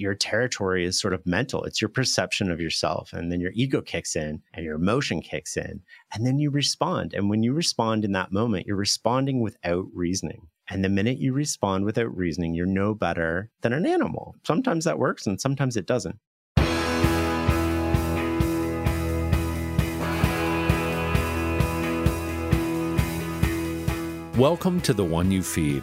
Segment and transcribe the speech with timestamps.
[0.00, 1.62] your territory is sort of mental.
[1.64, 3.12] It's your perception of yourself.
[3.12, 5.82] And then your ego kicks in and your emotion kicks in.
[6.14, 7.12] And then you respond.
[7.12, 10.48] And when you respond in that moment, you're responding without reasoning.
[10.70, 14.36] And the minute you respond without reasoning, you're no better than an animal.
[14.46, 16.18] Sometimes that works and sometimes it doesn't.
[24.38, 25.82] Welcome to The One You Feed.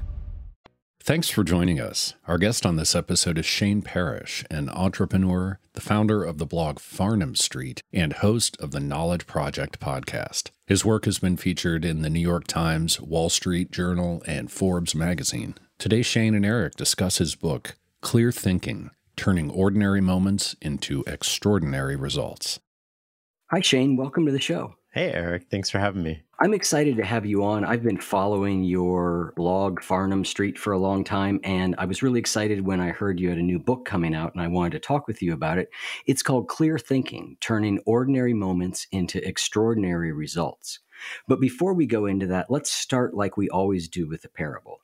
[1.03, 2.13] Thanks for joining us.
[2.27, 6.77] Our guest on this episode is Shane Parrish, an entrepreneur, the founder of the blog
[6.77, 10.51] Farnam Street, and host of the Knowledge Project podcast.
[10.67, 14.93] His work has been featured in the New York Times, Wall Street Journal, and Forbes
[14.93, 15.55] magazine.
[15.79, 22.59] Today, Shane and Eric discuss his book, Clear Thinking Turning Ordinary Moments into Extraordinary Results.
[23.49, 23.97] Hi, Shane.
[23.97, 24.75] Welcome to the show.
[24.93, 25.47] Hey, Eric.
[25.49, 26.21] Thanks for having me.
[26.43, 27.63] I'm excited to have you on.
[27.63, 32.19] I've been following your blog, Farnam Street, for a long time, and I was really
[32.19, 34.79] excited when I heard you had a new book coming out, and I wanted to
[34.79, 35.69] talk with you about it.
[36.07, 40.79] It's called Clear Thinking Turning Ordinary Moments into Extraordinary Results.
[41.27, 44.79] But before we go into that, let's start like we always do with the parable.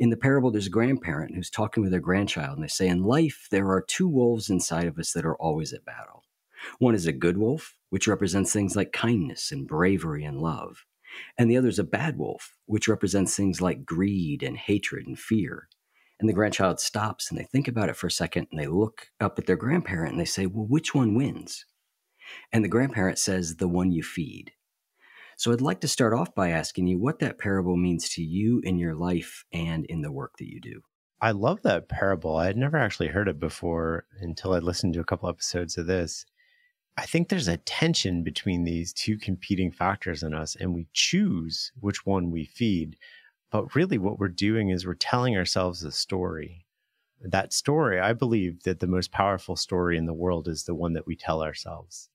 [0.00, 3.04] In the parable, there's a grandparent who's talking with their grandchild, and they say, In
[3.04, 6.24] life, there are two wolves inside of us that are always at battle.
[6.80, 10.84] One is a good wolf, which represents things like kindness and bravery and love.
[11.38, 15.18] And the other is a bad wolf, which represents things like greed and hatred and
[15.18, 15.68] fear.
[16.18, 19.08] And the grandchild stops and they think about it for a second and they look
[19.20, 21.66] up at their grandparent and they say, Well, which one wins?
[22.52, 24.52] And the grandparent says, The one you feed.
[25.36, 28.60] So I'd like to start off by asking you what that parable means to you
[28.64, 30.80] in your life and in the work that you do.
[31.20, 32.36] I love that parable.
[32.36, 35.86] I had never actually heard it before until I listened to a couple episodes of
[35.86, 36.24] this.
[36.98, 41.70] I think there's a tension between these two competing factors in us, and we choose
[41.78, 42.96] which one we feed.
[43.50, 46.64] But really, what we're doing is we're telling ourselves a story.
[47.20, 50.94] That story, I believe that the most powerful story in the world is the one
[50.94, 52.08] that we tell ourselves.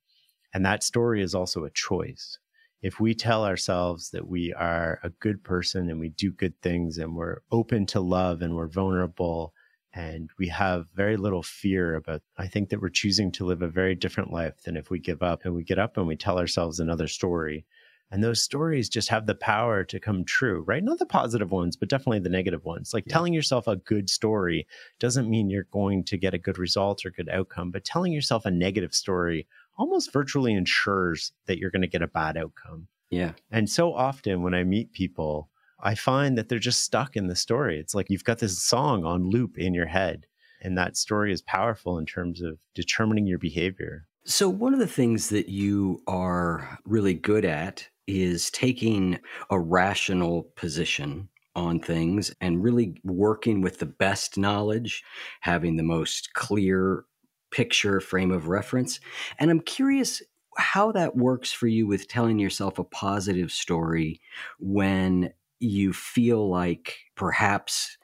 [0.53, 2.40] And that story is also a choice.
[2.81, 6.97] If we tell ourselves that we are a good person and we do good things
[6.97, 9.53] and we're open to love and we're vulnerable
[9.94, 13.68] and we have very little fear about i think that we're choosing to live a
[13.68, 16.38] very different life than if we give up and we get up and we tell
[16.38, 17.66] ourselves another story.
[18.13, 20.84] And those stories just have the power to come true right?
[20.84, 22.94] Not the positive ones but definitely the negative ones.
[22.94, 23.13] Like yeah.
[23.13, 24.68] telling yourself a good story
[25.00, 28.46] doesn't mean you're going to get a good result or good outcome but telling yourself
[28.46, 29.47] a negative story
[29.78, 32.88] almost virtually ensures that you're going to get a bad outcome.
[33.09, 33.34] Yeah.
[33.50, 35.50] And so often when i meet people
[35.81, 37.80] I find that they're just stuck in the story.
[37.80, 40.25] It's like you've got this song on loop in your head,
[40.62, 44.08] and that story is powerful in terms of determining your behavior.
[44.24, 49.20] So, one of the things that you are really good at is taking
[49.50, 55.03] a rational position on things and really working with the best knowledge,
[55.41, 57.05] having the most clear
[57.52, 59.00] picture frame of reference.
[59.40, 60.22] And I'm curious
[60.58, 64.22] how that works for you with telling yourself a positive story
[64.59, 67.97] when you feel like perhaps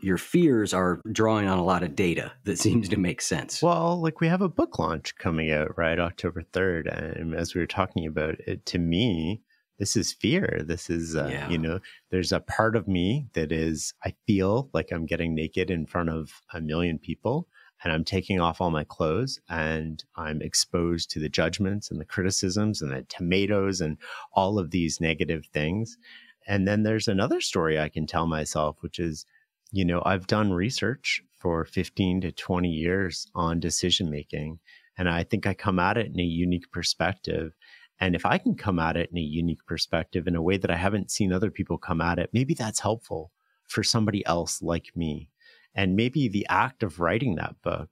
[0.00, 3.62] your fears are drawing on a lot of data that seems to make sense.
[3.62, 5.98] Well, like we have a book launch coming out, right?
[5.98, 7.20] October 3rd.
[7.20, 9.42] And as we were talking about it, to me,
[9.78, 10.62] this is fear.
[10.64, 11.48] This is, uh, yeah.
[11.48, 11.80] you know,
[12.10, 16.10] there's a part of me that is, I feel like I'm getting naked in front
[16.10, 17.48] of a million people.
[17.82, 22.04] and I'm taking off all my clothes and I'm exposed to the judgments and the
[22.04, 23.98] criticisms and the tomatoes and
[24.32, 25.98] all of these negative things.
[26.46, 29.26] And then there's another story I can tell myself, which is,
[29.72, 34.58] you know, I've done research for 15 to 20 years on decision making.
[34.96, 37.52] And I think I come at it in a unique perspective.
[38.00, 40.70] And if I can come at it in a unique perspective in a way that
[40.70, 43.30] I haven't seen other people come at it, maybe that's helpful
[43.66, 45.30] for somebody else like me.
[45.74, 47.90] And maybe the act of writing that book,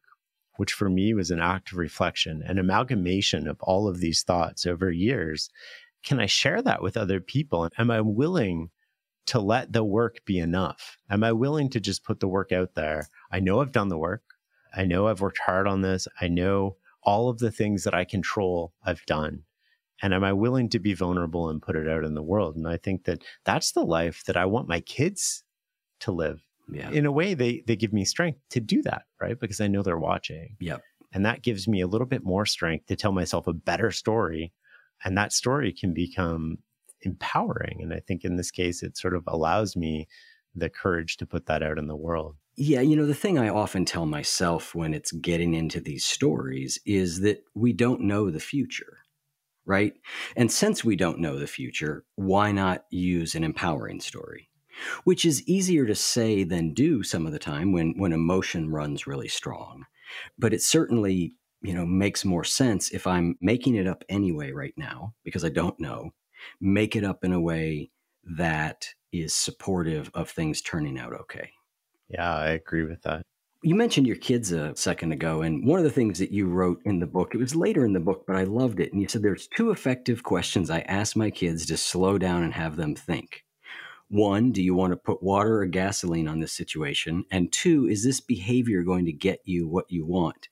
[0.56, 4.66] which for me was an act of reflection, an amalgamation of all of these thoughts
[4.66, 5.50] over years,
[6.02, 7.68] can I share that with other people?
[7.78, 8.70] Am I willing
[9.26, 10.98] to let the work be enough?
[11.10, 13.08] Am I willing to just put the work out there?
[13.30, 14.22] I know I've done the work.
[14.74, 16.08] I know I've worked hard on this.
[16.20, 19.44] I know all of the things that I control, I've done.
[20.02, 22.56] And am I willing to be vulnerable and put it out in the world?
[22.56, 25.44] And I think that that's the life that I want my kids
[26.00, 26.42] to live.
[26.72, 26.90] Yeah.
[26.90, 29.38] In a way, they they give me strength to do that, right?
[29.38, 30.56] Because I know they're watching.
[30.60, 30.82] Yep.
[31.12, 34.52] And that gives me a little bit more strength to tell myself a better story.
[35.04, 36.58] And that story can become
[37.02, 37.80] empowering.
[37.82, 40.08] And I think in this case, it sort of allows me
[40.54, 42.36] the courage to put that out in the world.
[42.54, 46.78] Yeah, you know, the thing I often tell myself when it's getting into these stories
[46.84, 48.98] is that we don't know the future,
[49.64, 49.94] right?
[50.36, 54.50] And since we don't know the future, why not use an empowering story?
[55.04, 59.06] which is easier to say than do some of the time when when emotion runs
[59.06, 59.84] really strong.
[60.38, 64.74] But it certainly, you know, makes more sense if I'm making it up anyway right
[64.76, 66.10] now because I don't know.
[66.60, 67.90] Make it up in a way
[68.24, 71.50] that is supportive of things turning out okay.
[72.08, 73.22] Yeah, I agree with that.
[73.64, 76.80] You mentioned your kids a second ago, and one of the things that you wrote
[76.84, 78.92] in the book, it was later in the book, but I loved it.
[78.92, 82.52] And you said there's two effective questions I ask my kids to slow down and
[82.52, 83.44] have them think.
[84.08, 87.24] One, do you want to put water or gasoline on this situation?
[87.30, 90.48] And two, is this behavior going to get you what you want?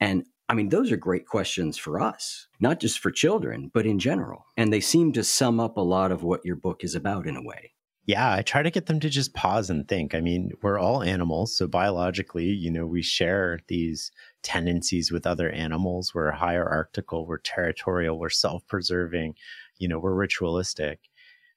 [0.00, 3.98] And I mean, those are great questions for us, not just for children, but in
[3.98, 4.44] general.
[4.56, 7.36] And they seem to sum up a lot of what your book is about in
[7.36, 7.72] a way.
[8.06, 10.14] Yeah, I try to get them to just pause and think.
[10.14, 11.56] I mean, we're all animals.
[11.56, 14.10] So biologically, you know, we share these
[14.42, 16.14] tendencies with other animals.
[16.14, 19.36] We're hierarchical, we're territorial, we're self preserving,
[19.78, 21.00] you know, we're ritualistic.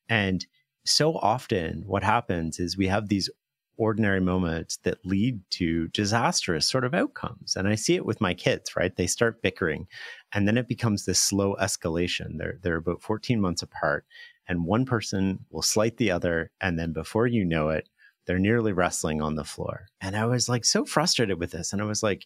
[0.08, 0.46] And
[0.86, 3.30] so often what happens is we have these
[3.78, 7.56] ordinary moments that lead to disastrous sort of outcomes.
[7.56, 8.96] And I see it with my kids, right?
[8.96, 9.88] They start bickering
[10.34, 12.38] and then it becomes this slow escalation.
[12.38, 14.06] They're they're about 14 months apart
[14.48, 17.88] and one person will slight the other and then before you know it,
[18.26, 19.88] they're nearly wrestling on the floor.
[20.02, 22.26] And I was like so frustrated with this and I was like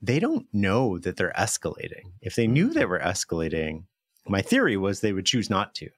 [0.00, 2.12] they don't know that they're escalating.
[2.20, 3.84] If they knew they were escalating,
[4.26, 5.90] my theory was they would choose not to.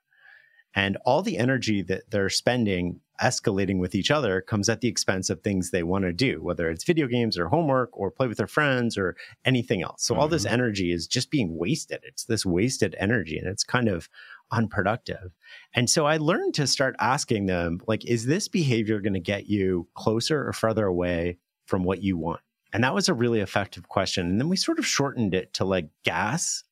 [0.74, 5.30] And all the energy that they're spending escalating with each other comes at the expense
[5.30, 8.38] of things they want to do, whether it's video games or homework or play with
[8.38, 10.02] their friends or anything else.
[10.02, 10.20] So mm-hmm.
[10.20, 10.54] all this mm-hmm.
[10.54, 12.00] energy is just being wasted.
[12.04, 14.08] It's this wasted energy and it's kind of
[14.50, 15.32] unproductive.
[15.74, 19.46] And so I learned to start asking them, like, is this behavior going to get
[19.46, 22.40] you closer or further away from what you want?
[22.72, 24.26] And that was a really effective question.
[24.26, 26.64] And then we sort of shortened it to like gas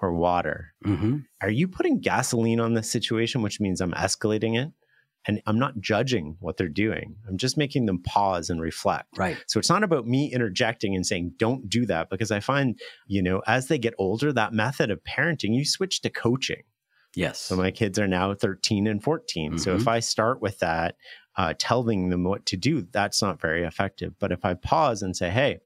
[0.00, 0.74] or water.
[0.84, 1.18] Mm-hmm.
[1.40, 4.72] Are you putting gasoline on this situation, which means I'm escalating it?
[5.26, 7.16] And I'm not judging what they're doing.
[7.28, 9.16] I'm just making them pause and reflect.
[9.16, 9.38] Right.
[9.46, 12.10] So it's not about me interjecting and saying, don't do that.
[12.10, 16.02] Because I find, you know, as they get older, that method of parenting, you switch
[16.02, 16.62] to coaching.
[17.14, 17.40] Yes.
[17.40, 19.52] So my kids are now 13 and 14.
[19.52, 19.58] Mm-hmm.
[19.58, 20.96] So if I start with that,
[21.36, 24.14] uh, telling them what to do, that's not very effective.
[24.18, 25.60] But if I pause and say, hey,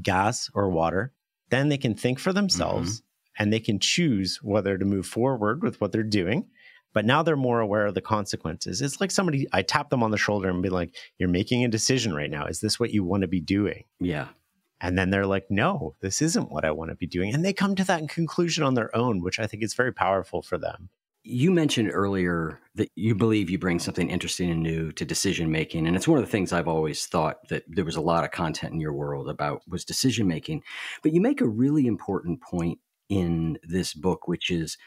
[0.00, 1.12] gas or water,
[1.50, 2.98] then they can think for themselves.
[2.98, 3.06] Mm-hmm
[3.38, 6.46] and they can choose whether to move forward with what they're doing.
[6.92, 8.82] But now they're more aware of the consequences.
[8.82, 11.68] It's like somebody, I tap them on the shoulder and be like, You're making a
[11.68, 12.46] decision right now.
[12.46, 13.84] Is this what you want to be doing?
[14.00, 14.28] Yeah.
[14.80, 17.34] And then they're like, No, this isn't what I want to be doing.
[17.34, 20.42] And they come to that conclusion on their own, which I think is very powerful
[20.42, 20.90] for them.
[21.24, 25.86] You mentioned earlier that you believe you bring something interesting and new to decision making.
[25.86, 28.32] And it's one of the things I've always thought that there was a lot of
[28.32, 30.64] content in your world about was decision making.
[31.00, 34.78] But you make a really important point in this book, which is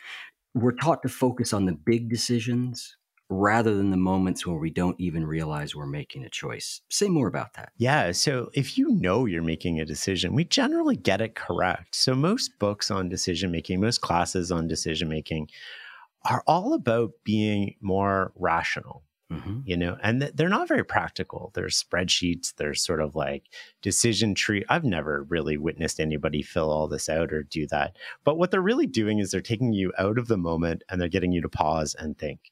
[0.56, 2.98] we're taught to focus on the big decisions
[3.30, 6.82] rather than the moments where we don't even realize we're making a choice.
[6.90, 7.72] Say more about that.
[7.78, 8.12] Yeah.
[8.12, 11.96] So, if you know you're making a decision, we generally get it correct.
[11.96, 15.50] So, most books on decision making, most classes on decision making
[16.24, 19.04] are all about being more rational.
[19.32, 19.62] Mm-hmm.
[19.66, 21.52] You know, and th- they're not very practical.
[21.56, 23.46] There's spreadsheets, there's sort of like
[23.82, 24.64] decision tree.
[24.70, 27.98] I've never really witnessed anybody fill all this out or do that.
[28.24, 31.08] But what they're really doing is they're taking you out of the moment and they're
[31.08, 32.52] getting you to pause and think.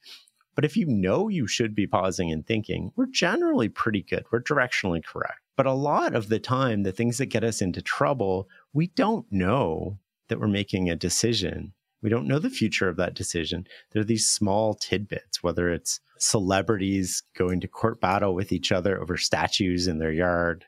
[0.55, 4.25] But if you know you should be pausing and thinking, we're generally pretty good.
[4.31, 5.39] We're directionally correct.
[5.55, 9.25] But a lot of the time, the things that get us into trouble, we don't
[9.31, 11.73] know that we're making a decision.
[12.03, 13.65] We don't know the future of that decision.
[13.91, 19.01] There are these small tidbits, whether it's celebrities going to court battle with each other
[19.01, 20.65] over statues in their yard.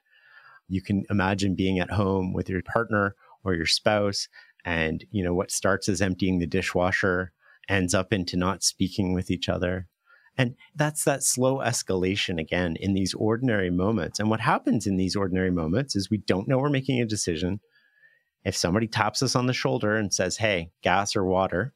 [0.67, 4.27] You can imagine being at home with your partner or your spouse
[4.65, 7.31] and you know what starts as emptying the dishwasher
[7.69, 9.87] ends up into not speaking with each other
[10.37, 15.15] and that's that slow escalation again in these ordinary moments and what happens in these
[15.15, 17.59] ordinary moments is we don't know we're making a decision
[18.45, 21.73] if somebody taps us on the shoulder and says hey gas or water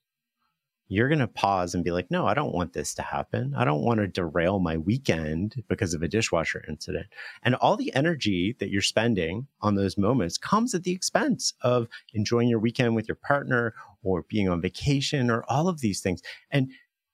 [0.91, 3.53] you're going to pause and be like, no, I don't want this to happen.
[3.55, 7.05] I don't want to derail my weekend because of a dishwasher incident.
[7.43, 11.87] And all the energy that you're spending on those moments comes at the expense of
[12.13, 16.23] enjoying your weekend with your partner or being on vacation or all of these things.
[16.49, 16.71] And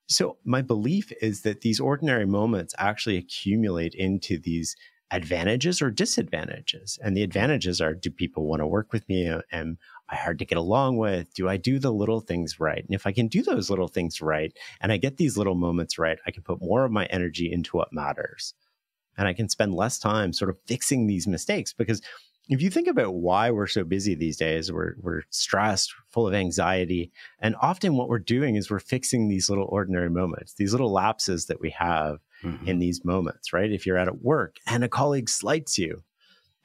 [0.08, 4.78] so my belief is that these ordinary moments actually accumulate into these
[5.15, 7.00] advantages or disadvantages.
[7.01, 9.34] And the advantages are do people want to work with me?
[9.51, 9.77] Am
[10.10, 11.34] I hard to get along with?
[11.34, 12.84] Do I do the little things right?
[12.84, 15.98] And if I can do those little things right and I get these little moments
[15.98, 18.53] right, I can put more of my energy into what matters.
[19.17, 22.01] And I can spend less time sort of fixing these mistakes because
[22.48, 26.34] if you think about why we're so busy these days, we're, we're stressed, full of
[26.34, 27.12] anxiety.
[27.39, 31.48] And often what we're doing is we're fixing these little ordinary moments, these little lapses
[31.48, 32.68] that we have mm-hmm.
[32.68, 33.72] in these moments, right?
[33.72, 36.04] If you're at work and a colleague slights you,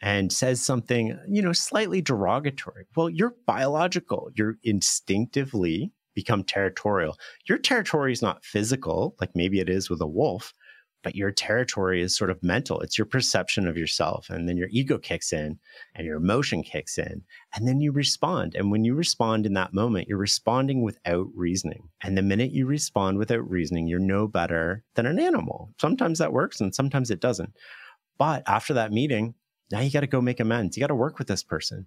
[0.03, 2.87] and says something, you know, slightly derogatory.
[2.97, 4.31] Well, you're biological.
[4.35, 7.17] You're instinctively become territorial.
[7.49, 10.55] Your territory is not physical, like maybe it is with a wolf,
[11.03, 12.81] but your territory is sort of mental.
[12.81, 14.29] It's your perception of yourself.
[14.31, 15.59] And then your ego kicks in
[15.95, 17.23] and your emotion kicks in.
[17.55, 18.55] And then you respond.
[18.55, 21.89] And when you respond in that moment, you're responding without reasoning.
[22.03, 25.73] And the minute you respond without reasoning, you're no better than an animal.
[25.81, 27.55] Sometimes that works and sometimes it doesn't.
[28.19, 29.35] But after that meeting,
[29.71, 30.77] now you got to go make amends.
[30.77, 31.87] You got to work with this person.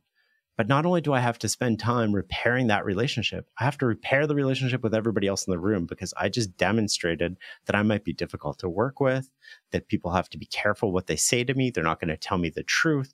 [0.56, 3.88] But not only do I have to spend time repairing that relationship, I have to
[3.88, 7.82] repair the relationship with everybody else in the room because I just demonstrated that I
[7.82, 9.30] might be difficult to work with,
[9.72, 11.72] that people have to be careful what they say to me.
[11.72, 13.14] They're not going to tell me the truth.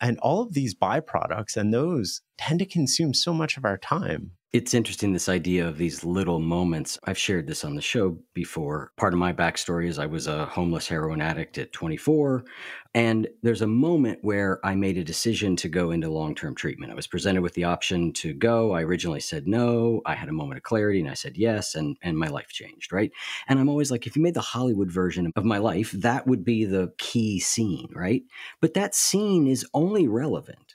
[0.00, 4.32] And all of these byproducts and those tend to consume so much of our time.
[4.52, 6.98] It's interesting, this idea of these little moments.
[7.04, 8.90] I've shared this on the show before.
[8.96, 12.44] Part of my backstory is I was a homeless heroin addict at 24.
[12.92, 16.90] And there's a moment where I made a decision to go into long term treatment.
[16.90, 18.72] I was presented with the option to go.
[18.72, 20.00] I originally said no.
[20.04, 21.76] I had a moment of clarity and I said yes.
[21.76, 23.12] And, and my life changed, right?
[23.46, 26.44] And I'm always like, if you made the Hollywood version of my life, that would
[26.44, 28.24] be the key scene, right?
[28.60, 30.74] But that scene is only relevant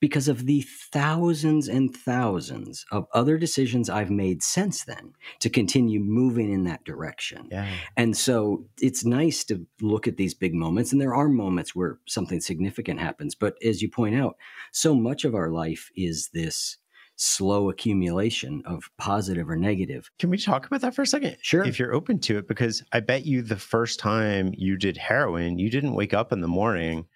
[0.00, 6.00] because of the thousands and thousands of other decisions I've made since then to continue
[6.00, 7.48] moving in that direction.
[7.50, 7.68] Yeah.
[7.96, 10.92] And so it's nice to look at these big moments.
[10.92, 13.34] And there are moments where something significant happens.
[13.34, 14.36] But as you point out,
[14.72, 16.76] so much of our life is this
[17.16, 20.08] slow accumulation of positive or negative.
[20.20, 21.36] Can we talk about that for a second?
[21.42, 21.64] Sure.
[21.64, 25.58] If you're open to it, because I bet you the first time you did heroin,
[25.58, 27.06] you didn't wake up in the morning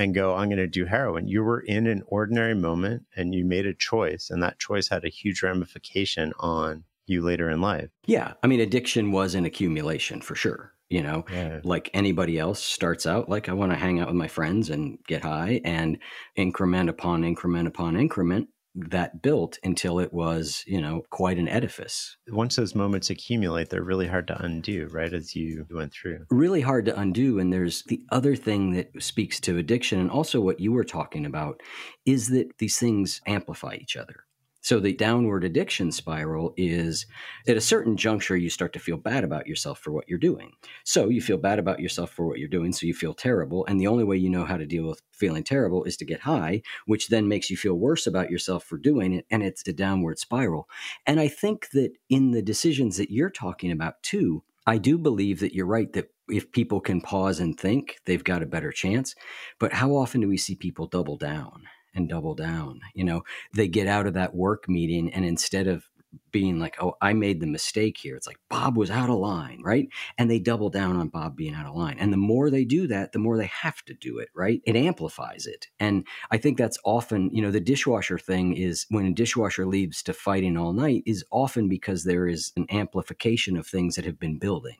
[0.00, 1.28] and go, I'm going to do heroin.
[1.28, 5.04] You were in an ordinary moment and you made a choice, and that choice had
[5.04, 7.90] a huge ramification on you later in life.
[8.06, 8.34] Yeah.
[8.42, 10.72] I mean, addiction was an accumulation for sure.
[10.88, 11.60] You know, yeah.
[11.62, 14.98] like anybody else starts out like I want to hang out with my friends and
[15.06, 15.98] get high and
[16.34, 22.16] increment upon increment upon increment that built until it was, you know, quite an edifice.
[22.28, 25.12] Once those moments accumulate, they're really hard to undo, right?
[25.12, 26.24] As you went through.
[26.30, 27.38] Really hard to undo.
[27.38, 31.26] And there's the other thing that speaks to addiction and also what you were talking
[31.26, 31.60] about
[32.06, 34.24] is that these things amplify each other.
[34.62, 37.06] So the downward addiction spiral is
[37.48, 40.52] at a certain juncture, you start to feel bad about yourself for what you're doing.
[40.84, 42.72] So you feel bad about yourself for what you're doing.
[42.72, 43.64] So you feel terrible.
[43.66, 46.20] And the only way you know how to deal with feeling terrible is to get
[46.20, 49.26] high, which then makes you feel worse about yourself for doing it.
[49.30, 50.68] And it's a downward spiral.
[51.06, 55.40] And I think that in the decisions that you're talking about too, I do believe
[55.40, 59.14] that you're right that if people can pause and think, they've got a better chance.
[59.58, 61.62] But how often do we see people double down?
[61.94, 62.80] And double down.
[62.94, 63.22] You know,
[63.54, 65.84] they get out of that work meeting and instead of
[66.32, 69.60] being like, oh, I made the mistake here, it's like Bob was out of line,
[69.62, 69.88] right?
[70.18, 71.96] And they double down on Bob being out of line.
[71.98, 74.60] And the more they do that, the more they have to do it, right?
[74.64, 75.68] It amplifies it.
[75.78, 80.02] And I think that's often, you know, the dishwasher thing is when a dishwasher leaves
[80.04, 84.18] to fighting all night is often because there is an amplification of things that have
[84.18, 84.76] been building.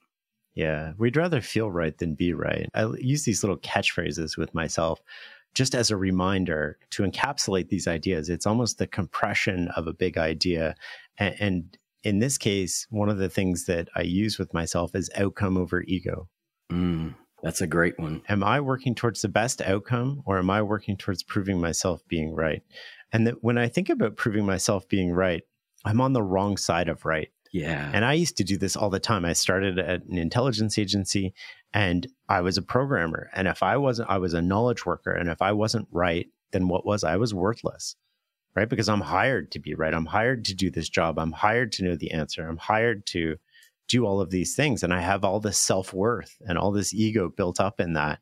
[0.55, 2.69] Yeah, we'd rather feel right than be right.
[2.75, 5.01] I use these little catchphrases with myself
[5.55, 8.29] just as a reminder to encapsulate these ideas.
[8.29, 10.75] It's almost the compression of a big idea.
[11.19, 15.11] And, and in this case, one of the things that I use with myself is
[15.17, 16.29] outcome over ego.
[16.73, 18.23] Mm, that's a great one.
[18.29, 22.35] Am I working towards the best outcome or am I working towards proving myself being
[22.35, 22.63] right?
[23.13, 25.43] And that when I think about proving myself being right,
[25.85, 27.31] I'm on the wrong side of right.
[27.51, 27.91] Yeah.
[27.93, 29.25] And I used to do this all the time.
[29.25, 31.35] I started at an intelligence agency
[31.75, 33.29] and I was a programmer.
[33.35, 35.11] And if I wasn't, I was a knowledge worker.
[35.11, 37.17] And if I wasn't right, then what was I?
[37.17, 37.97] Was worthless
[38.55, 38.69] right?
[38.69, 39.95] Because I'm hired to be right.
[39.95, 41.19] I'm hired to do this job.
[41.19, 42.47] I'm hired to know the answer.
[42.47, 43.37] I'm hired to
[43.89, 44.83] do all of these things.
[44.83, 48.21] And I have all this self worth and all this ego built up in that.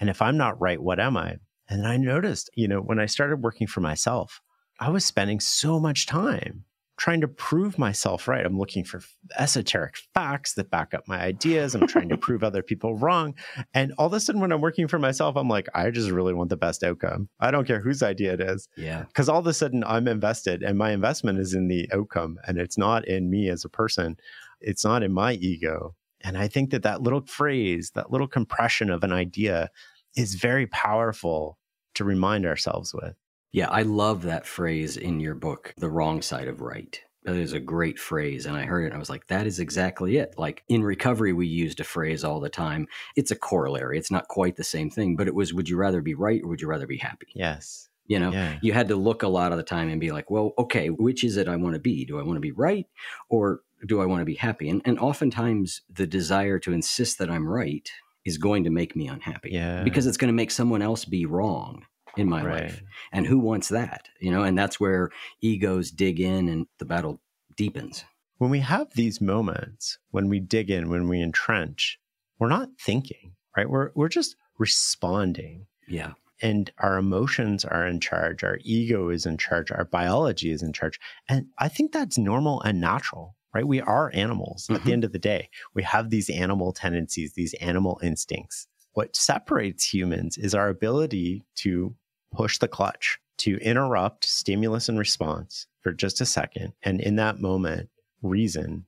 [0.00, 1.36] And if I'm not right, what am I?
[1.68, 4.40] And I noticed, you know, when I started working for myself,
[4.80, 6.64] I was spending so much time
[7.04, 8.46] trying to prove myself right.
[8.46, 9.02] I'm looking for
[9.36, 11.74] esoteric facts that back up my ideas.
[11.74, 13.34] I'm trying to prove other people wrong.
[13.74, 16.32] And all of a sudden, when I'm working for myself, I'm like, I just really
[16.32, 17.28] want the best outcome.
[17.40, 18.70] I don't care whose idea it is.
[18.78, 19.02] Yeah.
[19.02, 22.56] Because all of a sudden, I'm invested and my investment is in the outcome and
[22.56, 24.16] it's not in me as a person.
[24.62, 25.94] It's not in my ego.
[26.22, 29.68] And I think that that little phrase, that little compression of an idea
[30.16, 31.58] is very powerful
[31.96, 33.14] to remind ourselves with.
[33.54, 37.00] Yeah, I love that phrase in your book, The Wrong Side of Right.
[37.22, 38.46] That is a great phrase.
[38.46, 40.34] And I heard it and I was like, that is exactly it.
[40.36, 42.88] Like in recovery, we used a phrase all the time.
[43.14, 43.96] It's a corollary.
[43.96, 46.48] It's not quite the same thing, but it was, would you rather be right or
[46.48, 47.28] would you rather be happy?
[47.32, 47.88] Yes.
[48.08, 48.58] You know, Yeah.
[48.60, 51.22] you had to look a lot of the time and be like, well, okay, which
[51.22, 52.04] is it I want to be?
[52.04, 52.88] Do I want to be right
[53.28, 54.68] or do I want to be happy?
[54.68, 57.88] And, and oftentimes the desire to insist that I'm right
[58.24, 59.84] is going to make me unhappy Yeah.
[59.84, 61.84] because it's going to make someone else be wrong
[62.16, 62.62] in my Right.
[62.64, 62.82] life.
[63.12, 64.08] And who wants that?
[64.20, 67.20] You know, and that's where egos dig in and the battle
[67.56, 68.04] deepens.
[68.38, 71.98] when we have these moments, when we dig in, when we entrench,
[72.38, 73.70] we're not thinking, right?
[73.70, 75.66] We're, we're just responding.
[75.88, 76.12] Yeah.
[76.42, 78.42] And our emotions are in charge.
[78.44, 79.70] Our ego is in charge.
[79.70, 80.98] Our biology is in charge.
[81.28, 83.66] And I think that's normal and natural, right?
[83.66, 84.94] We are animals at the Mhm.
[84.94, 85.48] end of the day.
[85.72, 88.66] We have these animal tendencies, these animal instincts.
[88.92, 91.94] What separates humans is our ability to
[92.34, 96.72] push the clutch, to interrupt stimulus and response for just a second.
[96.82, 97.90] And in that moment,
[98.22, 98.86] reason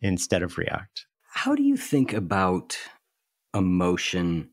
[0.00, 1.06] instead of react.
[1.30, 2.76] How do you think about
[3.54, 4.50] emotion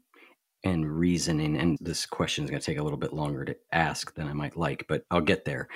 [0.64, 1.58] and reasoning?
[1.58, 4.34] And this question is going to take a little bit longer to ask than I
[4.34, 5.68] might like, but I'll get there.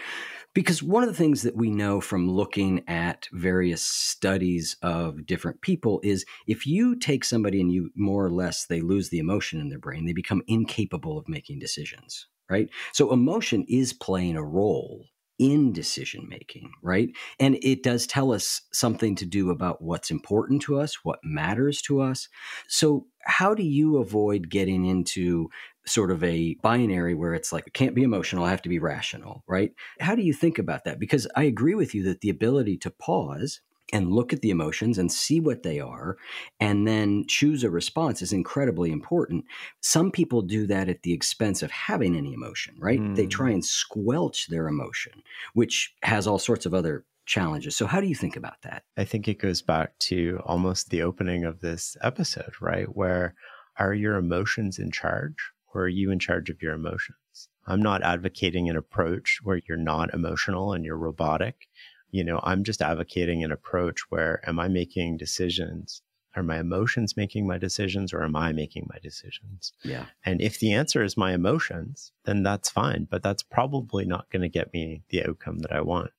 [0.53, 5.61] Because one of the things that we know from looking at various studies of different
[5.61, 9.59] people is if you take somebody and you more or less they lose the emotion
[9.59, 12.69] in their brain, they become incapable of making decisions, right?
[12.93, 15.05] So emotion is playing a role
[15.39, 17.09] in decision making, right?
[17.39, 21.81] And it does tell us something to do about what's important to us, what matters
[21.83, 22.27] to us.
[22.67, 25.49] So, how do you avoid getting into
[25.85, 28.79] sort of a binary where it's like, it can't be emotional, I have to be
[28.79, 29.71] rational, right?
[29.99, 30.99] How do you think about that?
[30.99, 34.97] Because I agree with you that the ability to pause and look at the emotions
[34.97, 36.17] and see what they are
[36.59, 39.45] and then choose a response is incredibly important.
[39.81, 42.99] Some people do that at the expense of having any emotion, right?
[43.15, 43.31] They Mm.
[43.31, 45.23] try and squelch their emotion,
[45.53, 47.75] which has all sorts of other challenges.
[47.75, 48.83] So, how do you think about that?
[48.97, 52.87] I think it goes back to almost the opening of this episode, right?
[52.95, 53.35] Where
[53.77, 55.35] are your emotions in charge
[55.73, 57.49] or are you in charge of your emotions?
[57.67, 61.67] I'm not advocating an approach where you're not emotional and you're robotic.
[62.11, 66.01] You know, I'm just advocating an approach where am I making decisions?
[66.35, 69.73] Are my emotions making my decisions or am I making my decisions?
[69.83, 70.05] Yeah.
[70.23, 74.43] And if the answer is my emotions, then that's fine, but that's probably not going
[74.43, 76.11] to get me the outcome that I want.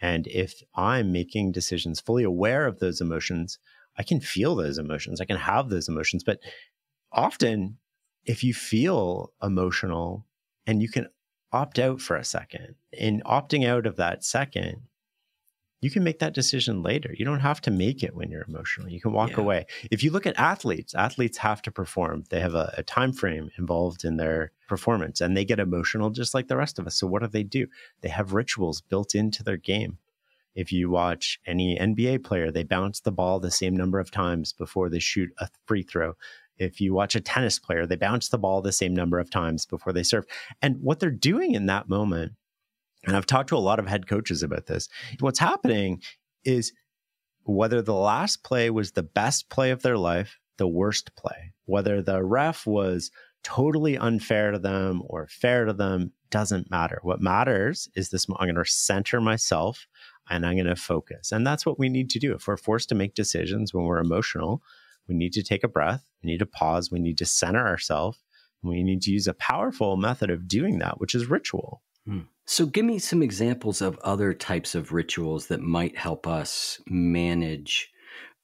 [0.00, 3.58] And if I'm making decisions fully aware of those emotions,
[3.96, 5.20] I can feel those emotions.
[5.20, 6.22] I can have those emotions.
[6.22, 6.40] But
[7.12, 7.78] often,
[8.24, 10.26] if you feel emotional
[10.66, 11.08] and you can
[11.52, 14.82] opt out for a second, in opting out of that second,
[15.80, 17.14] you can make that decision later.
[17.16, 18.88] You don't have to make it when you're emotional.
[18.88, 19.40] You can walk Yeah.
[19.40, 19.66] away.
[19.90, 22.24] If you look at athletes, athletes have to perform.
[22.30, 26.34] They have a, a time frame involved in their performance and they get emotional just
[26.34, 26.96] like the rest of us.
[26.96, 27.68] So what do they do?
[28.00, 29.98] They have rituals built into their game.
[30.56, 34.52] If you watch any NBA player, they bounce the ball the same number of times
[34.52, 36.14] before they shoot a free throw.
[36.58, 39.64] If you watch a tennis player, they bounce the ball the same number of times
[39.64, 40.26] before they serve.
[40.60, 42.32] And what they're doing in that moment,
[43.06, 44.88] and I've talked to a lot of head coaches about this,
[45.20, 46.02] what's happening
[46.44, 46.72] is
[47.44, 52.02] whether the last play was the best play of their life, the worst play, whether
[52.02, 53.10] the ref was
[53.42, 56.98] totally unfair to them or fair to them, doesn't matter.
[57.02, 59.86] What matters is this I'm going to center myself
[60.28, 61.32] and I'm going to focus.
[61.32, 62.34] And that's what we need to do.
[62.34, 64.62] If we're forced to make decisions when we're emotional,
[65.08, 68.22] we need to take a breath, we need to pause, we need to center ourselves.
[68.62, 71.82] And we need to use a powerful method of doing that, which is ritual.
[72.08, 72.20] Hmm.
[72.46, 77.92] So, give me some examples of other types of rituals that might help us manage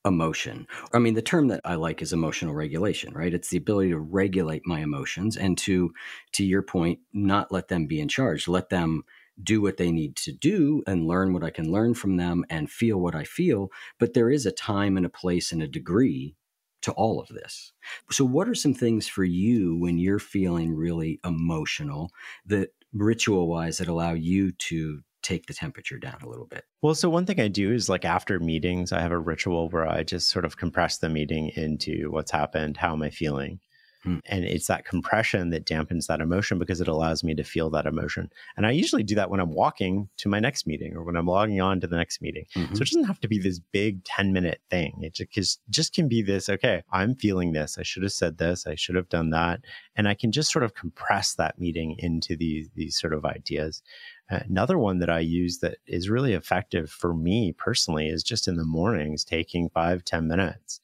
[0.04, 0.66] emotion.
[0.92, 3.32] I mean, the term that I like is emotional regulation, right?
[3.32, 5.94] It's the ability to regulate my emotions and to,
[6.32, 9.04] to your point, not let them be in charge, let them
[9.42, 12.70] do what they need to do and learn what I can learn from them and
[12.70, 13.70] feel what I feel.
[13.98, 16.36] But there is a time and a place and a degree
[16.82, 17.72] to all of this.
[18.10, 22.10] So, what are some things for you when you're feeling really emotional
[22.44, 26.64] that ritual wise that allow you to take the temperature down a little bit?
[26.82, 29.86] Well, so one thing I do is like after meetings, I have a ritual where
[29.88, 33.60] I just sort of compress the meeting into what's happened, how am I feeling?
[34.04, 34.18] Hmm.
[34.26, 37.86] And it's that compression that dampens that emotion because it allows me to feel that
[37.86, 38.30] emotion.
[38.56, 41.26] And I usually do that when I'm walking to my next meeting or when I'm
[41.26, 42.44] logging on to the next meeting.
[42.54, 42.74] Mm-hmm.
[42.74, 44.98] So it doesn't have to be this big 10 minute thing.
[45.00, 47.78] It just, just can be this, okay, I'm feeling this.
[47.78, 48.66] I should have said this.
[48.66, 49.60] I should have done that.
[49.96, 53.82] And I can just sort of compress that meeting into these, these sort of ideas.
[54.28, 58.56] Another one that I use that is really effective for me personally is just in
[58.56, 60.80] the mornings, taking five ten minutes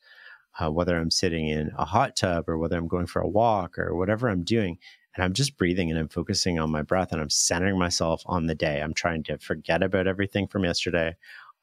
[0.58, 3.78] uh, whether I'm sitting in a hot tub or whether I'm going for a walk
[3.78, 4.78] or whatever I'm doing.
[5.14, 8.46] And I'm just breathing and I'm focusing on my breath and I'm centering myself on
[8.46, 8.80] the day.
[8.80, 11.16] I'm trying to forget about everything from yesterday.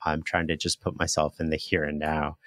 [0.03, 2.37] I'm trying to just put myself in the here and now.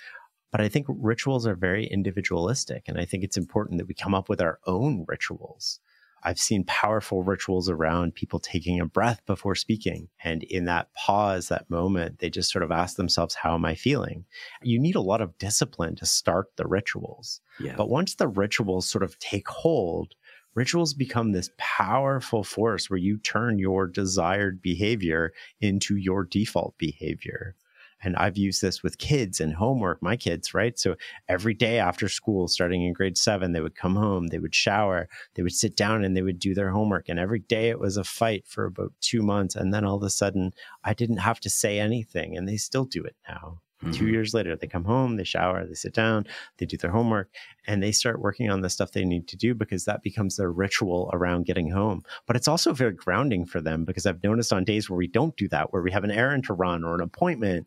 [0.53, 2.85] But I think rituals are very individualistic.
[2.89, 5.81] And I think it's important that we come up with our own rituals.
[6.23, 10.09] I've seen powerful rituals around people taking a breath before speaking.
[10.23, 13.75] And in that pause, that moment, they just sort of ask themselves, How am I
[13.75, 14.25] feeling?
[14.63, 17.41] You need a lot of discipline to start the rituals.
[17.59, 17.75] Yeah.
[17.77, 20.15] But once the rituals sort of take hold,
[20.55, 27.55] rituals become this powerful force where you turn your desired behavior into your default behavior.
[28.03, 30.79] And I've used this with kids and homework, my kids, right?
[30.79, 30.97] So
[31.29, 35.09] every day after school, starting in grade seven, they would come home, they would shower,
[35.35, 37.09] they would sit down and they would do their homework.
[37.09, 39.55] And every day it was a fight for about two months.
[39.55, 40.53] And then all of a sudden,
[40.85, 42.37] I didn't have to say anything.
[42.37, 43.61] And they still do it now.
[43.83, 43.93] Mm-hmm.
[43.93, 46.27] Two years later, they come home, they shower, they sit down,
[46.59, 47.31] they do their homework,
[47.67, 50.53] and they start working on the stuff they need to do because that becomes their
[50.53, 52.03] ritual around getting home.
[52.27, 55.37] But it's also very grounding for them because I've noticed on days where we don't
[55.37, 57.67] do that, where we have an errand to run or an appointment,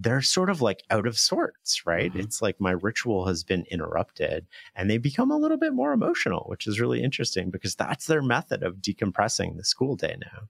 [0.00, 2.10] they're sort of like out of sorts, right?
[2.10, 2.20] Mm-hmm.
[2.20, 6.44] It's like my ritual has been interrupted and they become a little bit more emotional,
[6.48, 10.48] which is really interesting because that's their method of decompressing the school day now.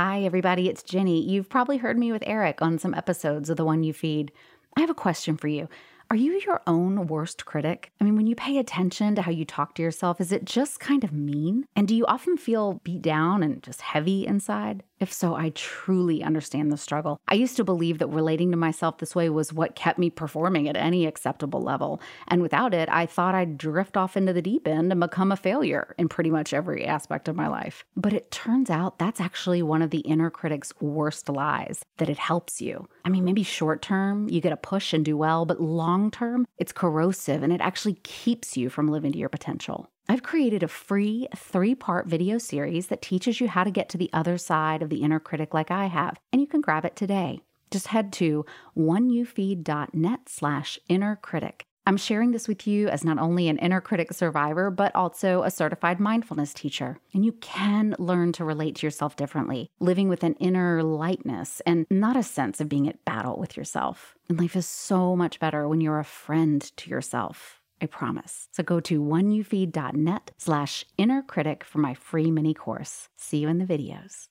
[0.00, 1.28] Hi, everybody, it's Jenny.
[1.28, 4.30] You've probably heard me with Eric on some episodes of The One You Feed.
[4.76, 5.68] I have a question for you.
[6.08, 7.90] Are you your own worst critic?
[8.00, 10.78] I mean, when you pay attention to how you talk to yourself, is it just
[10.78, 11.66] kind of mean?
[11.74, 14.84] And do you often feel beat down and just heavy inside?
[15.00, 17.20] If so, I truly understand the struggle.
[17.28, 20.68] I used to believe that relating to myself this way was what kept me performing
[20.68, 22.00] at any acceptable level.
[22.26, 25.36] And without it, I thought I'd drift off into the deep end and become a
[25.36, 27.84] failure in pretty much every aspect of my life.
[27.96, 32.18] But it turns out that's actually one of the inner critic's worst lies that it
[32.18, 32.88] helps you.
[33.04, 36.46] I mean, maybe short term, you get a push and do well, but long term,
[36.58, 39.90] it's corrosive and it actually keeps you from living to your potential.
[40.10, 43.98] I've created a free three part video series that teaches you how to get to
[43.98, 46.96] the other side of the inner critic like I have, and you can grab it
[46.96, 47.42] today.
[47.70, 51.66] Just head to oneyoufeed.net slash inner critic.
[51.86, 55.50] I'm sharing this with you as not only an inner critic survivor, but also a
[55.50, 56.98] certified mindfulness teacher.
[57.12, 61.86] And you can learn to relate to yourself differently, living with an inner lightness and
[61.90, 64.14] not a sense of being at battle with yourself.
[64.28, 67.57] And life is so much better when you're a friend to yourself.
[67.80, 68.48] I promise.
[68.52, 73.08] So go to oneyoufeed.net slash inner critic for my free mini course.
[73.16, 74.26] See you in the videos.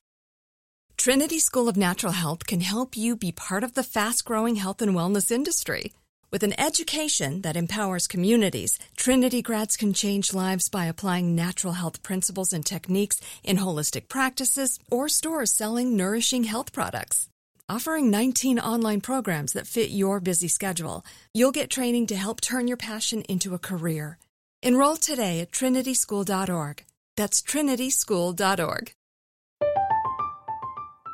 [0.98, 4.82] Trinity School of Natural Health can help you be part of the fast growing health
[4.82, 5.94] and wellness industry.
[6.32, 12.04] With an education that empowers communities, Trinity grads can change lives by applying natural health
[12.04, 17.30] principles and techniques in holistic practices or stores selling nourishing health products
[17.70, 21.06] offering 19 online programs that fit your busy schedule.
[21.34, 24.18] You'll get training to help turn your passion into a career.
[24.64, 26.84] Enroll today at trinityschool.org.
[27.16, 28.92] That's trinityschool.org.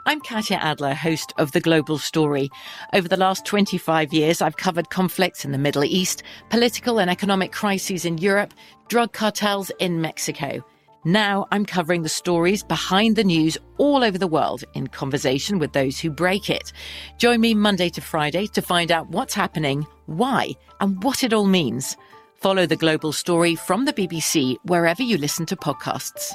[0.05, 2.49] I'm Katya Adler, host of The Global Story.
[2.91, 7.53] Over the last 25 years, I've covered conflicts in the Middle East, political and economic
[7.53, 8.53] crises in Europe,
[8.89, 10.61] drug cartels in Mexico.
[11.05, 15.73] Now I'm covering the stories behind the news all over the world in conversation with
[15.73, 16.71] those who break it.
[17.17, 21.45] Join me Monday to Friday to find out what's happening, why, and what it all
[21.45, 21.97] means.
[22.35, 26.31] Follow the global story from the BBC wherever you listen to podcasts.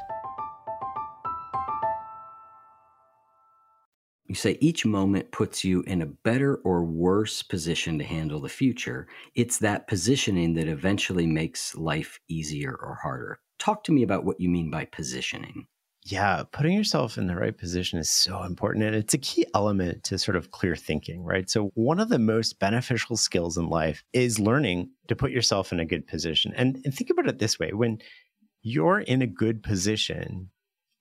[4.26, 8.50] You say each moment puts you in a better or worse position to handle the
[8.50, 9.09] future.
[9.35, 13.40] It's that positioning that eventually makes life easier or harder.
[13.59, 15.66] Talk to me about what you mean by positioning.
[16.05, 18.85] Yeah, putting yourself in the right position is so important.
[18.85, 21.51] And it's a key element to sort of clear thinking, right?
[21.51, 25.81] So, one of the most beneficial skills in life is learning to put yourself in
[25.81, 26.55] a good position.
[26.57, 27.99] And, and think about it this way when
[28.62, 30.51] you're in a good position,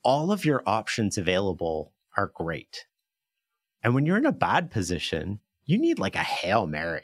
[0.04, 2.86] all of your options available are great.
[3.84, 7.04] And when you're in a bad position, you need like a Hail Mary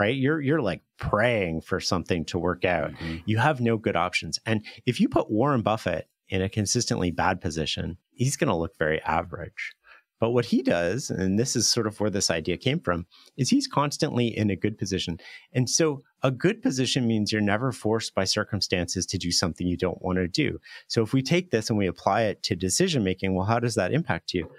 [0.00, 0.16] right?
[0.16, 2.92] You're you're like praying for something to work out.
[2.92, 3.16] Mm-hmm.
[3.26, 4.38] You have no good options.
[4.46, 8.76] And if you put Warren Buffett in a consistently bad position, he's going to look
[8.78, 9.74] very average.
[10.20, 13.06] But what he does, and this is sort of where this idea came from,
[13.38, 15.18] is he's constantly in a good position.
[15.52, 19.78] And so a good position means you're never forced by circumstances to do something you
[19.78, 20.58] don't want to do.
[20.88, 23.76] So if we take this and we apply it to decision making, well, how does
[23.76, 24.50] that impact you?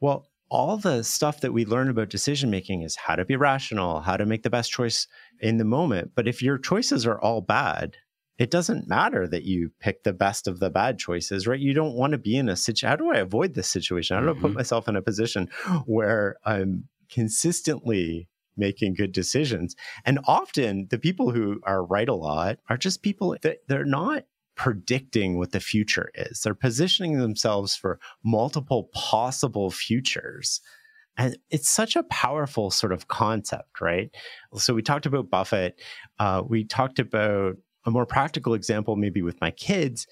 [0.00, 4.00] Well, all the stuff that we learn about decision making is how to be rational,
[4.00, 5.06] how to make the best choice
[5.40, 6.10] in the moment.
[6.14, 7.96] But if your choices are all bad,
[8.36, 11.60] it doesn't matter that you pick the best of the bad choices, right?
[11.60, 12.88] You don't want to be in a situation.
[12.88, 14.16] How do I avoid this situation?
[14.16, 14.54] How do I put mm-hmm.
[14.54, 15.48] myself in a position
[15.84, 19.76] where I'm consistently making good decisions?
[20.04, 24.24] And often the people who are right a lot are just people that they're not
[24.56, 26.42] predicting what the future is.
[26.42, 30.60] They're positioning themselves for multiple possible futures.
[31.16, 34.10] And it's such a powerful sort of concept, right?
[34.54, 35.80] So we talked about Buffett.
[36.18, 40.06] Uh, we talked about a more practical example, maybe with my kids,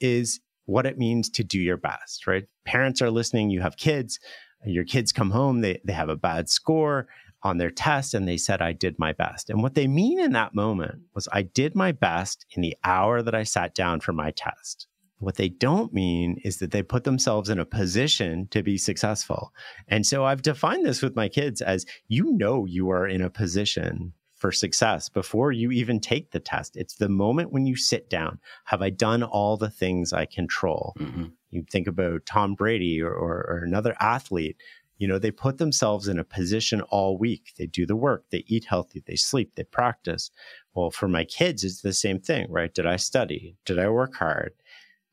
[0.00, 2.44] is what it means to do your best, right?
[2.64, 4.18] Parents are listening, you have kids,
[4.64, 7.06] your kids come home, they, they have a bad score,
[7.46, 9.48] on their test and they said, I did my best.
[9.48, 13.22] And what they mean in that moment was, I did my best in the hour
[13.22, 14.86] that I sat down for my test.
[15.18, 19.52] What they don't mean is that they put themselves in a position to be successful.
[19.88, 23.30] And so I've defined this with my kids as you know you are in a
[23.30, 26.76] position for success before you even take the test.
[26.76, 28.38] It's the moment when you sit down.
[28.64, 30.94] Have I done all the things I control?
[30.98, 31.26] Mm-hmm.
[31.50, 34.58] You think about Tom Brady or, or, or another athlete
[34.98, 37.52] you know, they put themselves in a position all week.
[37.58, 40.30] They do the work, they eat healthy, they sleep, they practice.
[40.74, 42.72] Well, for my kids, it's the same thing, right?
[42.72, 43.56] Did I study?
[43.64, 44.52] Did I work hard?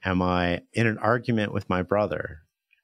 [0.05, 2.39] Am I in an argument with my brother?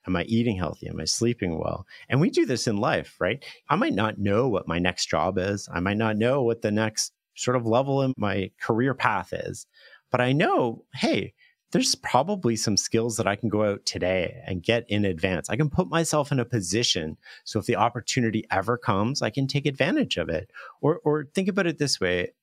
[0.08, 0.88] Am I eating healthy?
[0.88, 1.86] Am I sleeping well?
[2.08, 3.44] And we do this in life, right?
[3.70, 5.68] I might not know what my next job is.
[5.72, 9.66] I might not know what the next sort of level in my career path is.
[10.12, 11.34] But I know, hey,
[11.72, 15.50] there's probably some skills that I can go out today and get in advance.
[15.50, 19.48] I can put myself in a position so if the opportunity ever comes, I can
[19.48, 20.52] take advantage of it.
[20.82, 22.34] Or or think about it this way.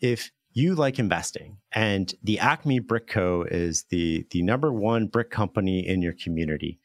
[0.00, 5.30] If you like investing and the Acme Brick Co is the the number one brick
[5.30, 6.78] company in your community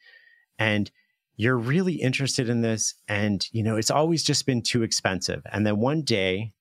[0.58, 0.90] and
[1.36, 5.66] you're really interested in this and you know it's always just been too expensive and
[5.66, 6.52] then one day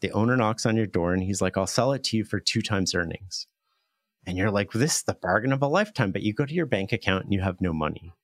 [0.00, 2.38] the owner knocks on your door and he's like I'll sell it to you for
[2.38, 3.46] two times earnings
[4.26, 6.12] and you're like, this is the bargain of a lifetime.
[6.12, 8.14] But you go to your bank account and you have no money.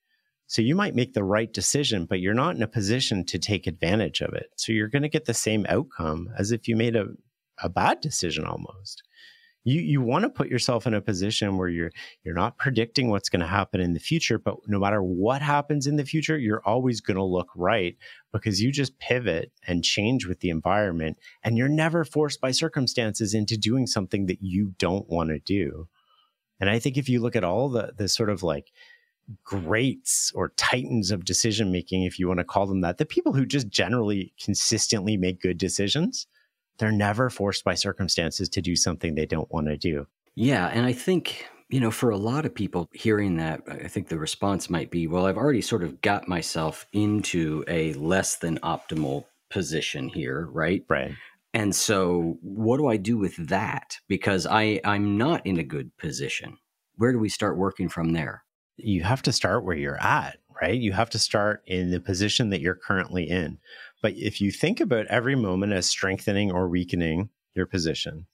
[0.45, 3.67] So you might make the right decision, but you're not in a position to take
[3.67, 4.49] advantage of it.
[4.55, 7.07] So you're going to get the same outcome as if you made a,
[7.61, 9.03] a bad decision almost.
[9.67, 11.91] You you want to put yourself in a position where you're
[12.23, 15.87] you're not predicting what's going to happen in the future, but no matter what happens
[15.87, 17.97] in the future, you're always going to look right
[18.31, 23.33] because you just pivot and change with the environment and you're never forced by circumstances
[23.33, 25.89] into doing something that you don't want to do.
[26.61, 28.71] And I think if you look at all the the sort of like
[29.43, 33.33] greats or titans of decision making, if you want to call them that, the people
[33.33, 36.25] who just generally consistently make good decisions,
[36.77, 40.07] they're never forced by circumstances to do something they don't want to do.
[40.35, 40.67] Yeah.
[40.67, 44.19] And I think, you know, for a lot of people hearing that, I think the
[44.19, 49.25] response might be, well, I've already sort of got myself into a less than optimal
[49.49, 50.83] position here, right?
[50.87, 51.13] Right.
[51.53, 53.97] And so what do I do with that?
[54.07, 56.57] Because I, I'm not in a good position.
[56.97, 58.43] Where do we start working from there?
[58.75, 60.79] You have to start where you're at, right?
[60.79, 63.57] You have to start in the position that you're currently in.
[64.01, 68.27] But if you think about every moment as strengthening or weakening your position,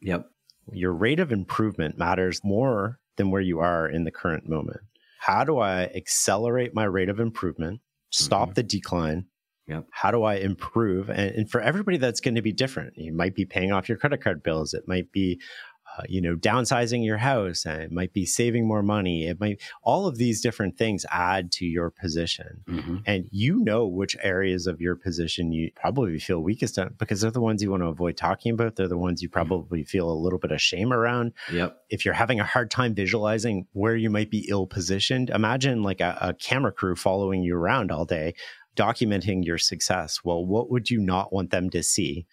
[0.00, 0.28] yep.
[0.72, 4.80] Your rate of improvement matters more than where you are in the current moment.
[5.20, 8.54] How do I accelerate my rate of improvement, stop mm-hmm.
[8.54, 9.26] the decline,
[9.66, 9.86] Yep.
[9.92, 11.08] How do I improve?
[11.08, 12.98] And, and, for everybody, that's going to be different.
[12.98, 14.74] You might be paying off your credit card bills.
[14.74, 15.40] It might be
[15.96, 19.26] uh, you know, downsizing your house and it might be saving more money.
[19.26, 22.62] It might, all of these different things add to your position.
[22.68, 22.96] Mm-hmm.
[23.06, 27.30] And you know which areas of your position you probably feel weakest on because they're
[27.30, 28.76] the ones you want to avoid talking about.
[28.76, 29.34] They're the ones you mm-hmm.
[29.34, 29.86] probably mm-hmm.
[29.86, 31.32] feel a little bit of shame around.
[31.52, 31.76] Yep.
[31.90, 36.00] If you're having a hard time visualizing where you might be ill positioned, imagine like
[36.00, 38.34] a, a camera crew following you around all day
[38.76, 40.20] documenting your success.
[40.24, 42.26] Well, what would you not want them to see?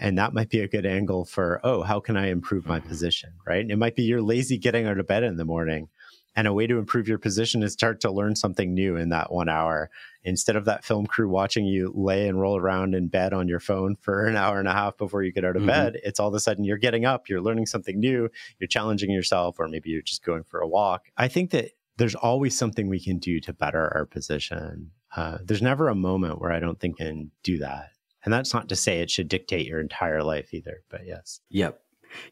[0.00, 3.34] And that might be a good angle for, oh, how can I improve my position?
[3.46, 3.68] Right.
[3.68, 5.88] It might be you're lazy getting out of bed in the morning.
[6.34, 9.30] And a way to improve your position is start to learn something new in that
[9.30, 9.90] one hour.
[10.22, 13.60] Instead of that film crew watching you lay and roll around in bed on your
[13.60, 15.68] phone for an hour and a half before you get out of mm-hmm.
[15.68, 19.10] bed, it's all of a sudden you're getting up, you're learning something new, you're challenging
[19.10, 21.08] yourself, or maybe you're just going for a walk.
[21.16, 24.92] I think that there's always something we can do to better our position.
[25.14, 27.90] Uh, there's never a moment where I don't think can do that.
[28.24, 31.40] And that's not to say it should dictate your entire life either, but yes.
[31.50, 31.80] Yep.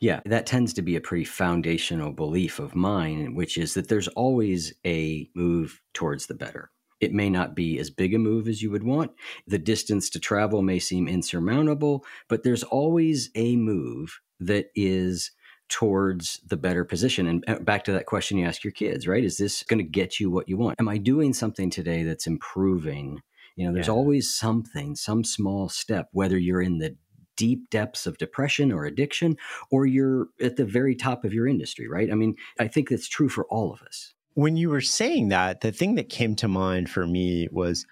[0.00, 4.08] Yeah, that tends to be a pretty foundational belief of mine, which is that there's
[4.08, 6.70] always a move towards the better.
[7.00, 9.12] It may not be as big a move as you would want.
[9.46, 15.30] The distance to travel may seem insurmountable, but there's always a move that is
[15.68, 17.26] towards the better position.
[17.26, 19.22] And uh, back to that question you ask your kids, right?
[19.22, 20.80] Is this going to get you what you want?
[20.80, 23.20] Am I doing something today that's improving
[23.58, 23.92] you know, there's yeah.
[23.92, 26.96] always something, some small step, whether you're in the
[27.36, 29.36] deep depths of depression or addiction,
[29.72, 32.08] or you're at the very top of your industry, right?
[32.12, 34.14] I mean, I think that's true for all of us.
[34.34, 37.84] When you were saying that, the thing that came to mind for me was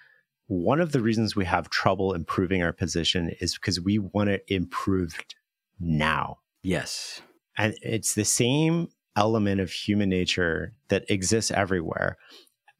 [0.47, 4.45] one of the reasons we have trouble improving our position is because we want it
[4.47, 5.35] improved
[5.81, 6.37] now.
[6.63, 7.21] Yes.
[7.57, 12.17] And it's the same element of human nature that exists everywhere.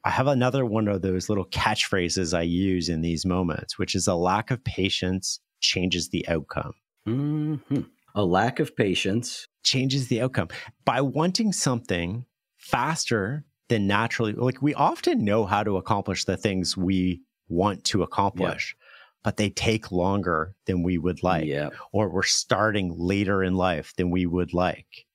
[0.07, 4.07] I have another one of those little catchphrases I use in these moments, which is
[4.07, 6.71] a lack of patience changes the outcome.
[7.05, 7.81] Mm-hmm.
[8.15, 10.47] A lack of patience changes the outcome.
[10.85, 12.23] By wanting something
[12.55, 18.01] faster than naturally, like we often know how to accomplish the things we want to
[18.01, 18.77] accomplish.
[19.25, 21.49] But they take longer than we would like,
[21.91, 25.05] or we're starting later in life than we would like.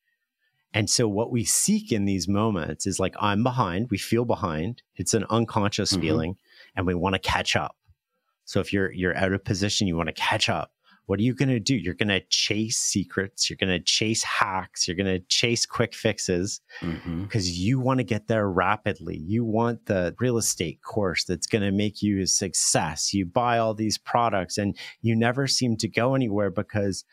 [0.75, 4.83] And so what we seek in these moments is like, I'm behind, we feel behind.
[4.97, 6.01] It's an unconscious mm-hmm.
[6.01, 6.37] feeling
[6.75, 7.77] and we want to catch up.
[8.45, 10.73] So if you're, you're out of position, you want to catch up.
[11.07, 11.75] What are you going to do?
[11.75, 13.51] You're going to chase secrets.
[13.51, 14.87] You're going to chase hacks.
[14.87, 17.63] You're going to chase quick fixes because mm-hmm.
[17.63, 19.17] you want to get there rapidly.
[19.17, 23.13] You want the real estate course that's going to make you a success.
[23.13, 27.05] You buy all these products and you never seem to go anywhere because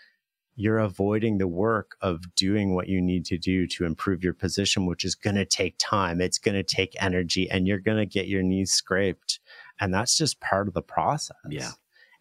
[0.60, 4.86] you're avoiding the work of doing what you need to do to improve your position,
[4.86, 6.19] which is going to take time.
[6.19, 9.39] It's going to take energy and you're going to get your knees scraped.
[9.80, 11.38] And that's just part of the process.
[11.50, 11.72] Yeah.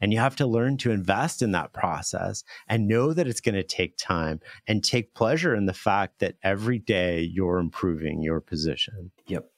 [0.01, 3.57] And you have to learn to invest in that process and know that it's going
[3.57, 8.41] to take time and take pleasure in the fact that every day you're improving your
[8.41, 9.11] position.
[9.27, 9.51] Yep.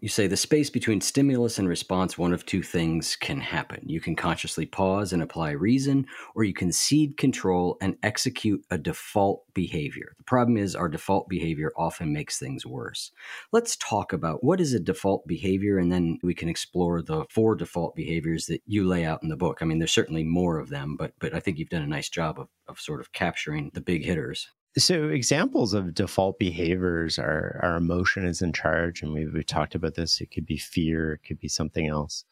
[0.00, 3.82] You say the space between stimulus and response, one of two things can happen.
[3.84, 6.06] You can consciously pause and apply reason,
[6.36, 10.14] or you can cede control and execute a default behavior.
[10.18, 13.10] The problem is, our default behavior often makes things worse.
[13.50, 17.56] Let's talk about what is a default behavior, and then we can explore the four
[17.56, 19.58] default behaviors that you lay out in the book.
[19.60, 22.08] I mean, there's certainly more of them, but, but I think you've done a nice
[22.08, 24.48] job of, of sort of capturing the big hitters.
[24.78, 29.74] So examples of default behaviors are our emotion is in charge, and we've, we've talked
[29.74, 30.20] about this.
[30.20, 32.24] It could be fear, it could be something else.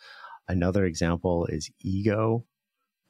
[0.49, 2.45] Another example is ego,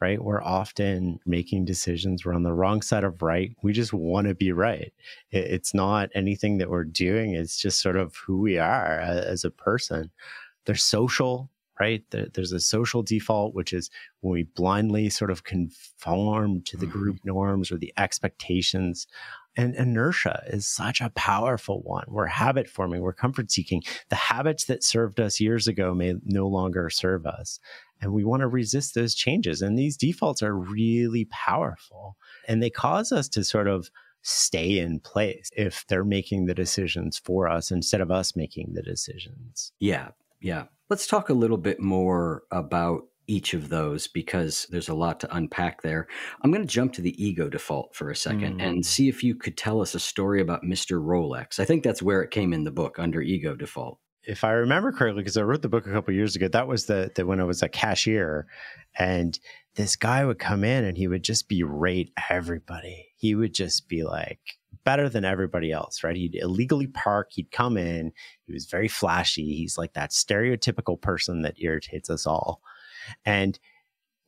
[0.01, 0.23] right?
[0.23, 2.25] We're often making decisions.
[2.25, 3.55] We're on the wrong side of right.
[3.63, 4.93] We just want to be right.
[5.31, 7.35] It, it's not anything that we're doing.
[7.35, 10.11] It's just sort of who we are uh, as a person.
[10.65, 12.03] They're social, right?
[12.11, 17.17] There's a social default, which is when we blindly sort of conform to the group
[17.17, 17.29] mm-hmm.
[17.29, 19.07] norms or the expectations.
[19.57, 22.05] And inertia is such a powerful one.
[22.09, 23.83] We're habit forming, we're comfort seeking.
[24.11, 27.59] The habits that served us years ago may no longer serve us.
[28.01, 29.63] And we want to resist those changes.
[29.63, 32.17] And these defaults are really powerful.
[32.47, 33.91] And they cause us to sort of
[34.23, 38.83] stay in place if they're making the decisions for us instead of us making the
[38.83, 39.73] decisions.
[39.79, 40.09] Yeah.
[40.41, 40.65] Yeah.
[40.89, 45.35] Let's talk a little bit more about each of those because there's a lot to
[45.35, 46.07] unpack there.
[46.43, 48.65] I'm going to jump to the ego default for a second mm.
[48.65, 51.03] and see if you could tell us a story about Mr.
[51.03, 51.59] Rolex.
[51.59, 53.99] I think that's where it came in the book under ego default.
[54.23, 56.87] If I remember correctly, because I wrote the book a couple years ago, that was
[56.87, 58.47] the, the when I was a cashier,
[58.99, 59.39] and
[59.77, 63.09] this guy would come in and he would just berate everybody.
[63.17, 64.41] He would just be like,
[64.87, 66.17] better than everybody else, right?
[66.17, 68.13] He'd illegally park, he'd come in,
[68.47, 69.55] he was very flashy.
[69.55, 72.63] He's like that stereotypical person that irritates us all.
[73.27, 73.59] And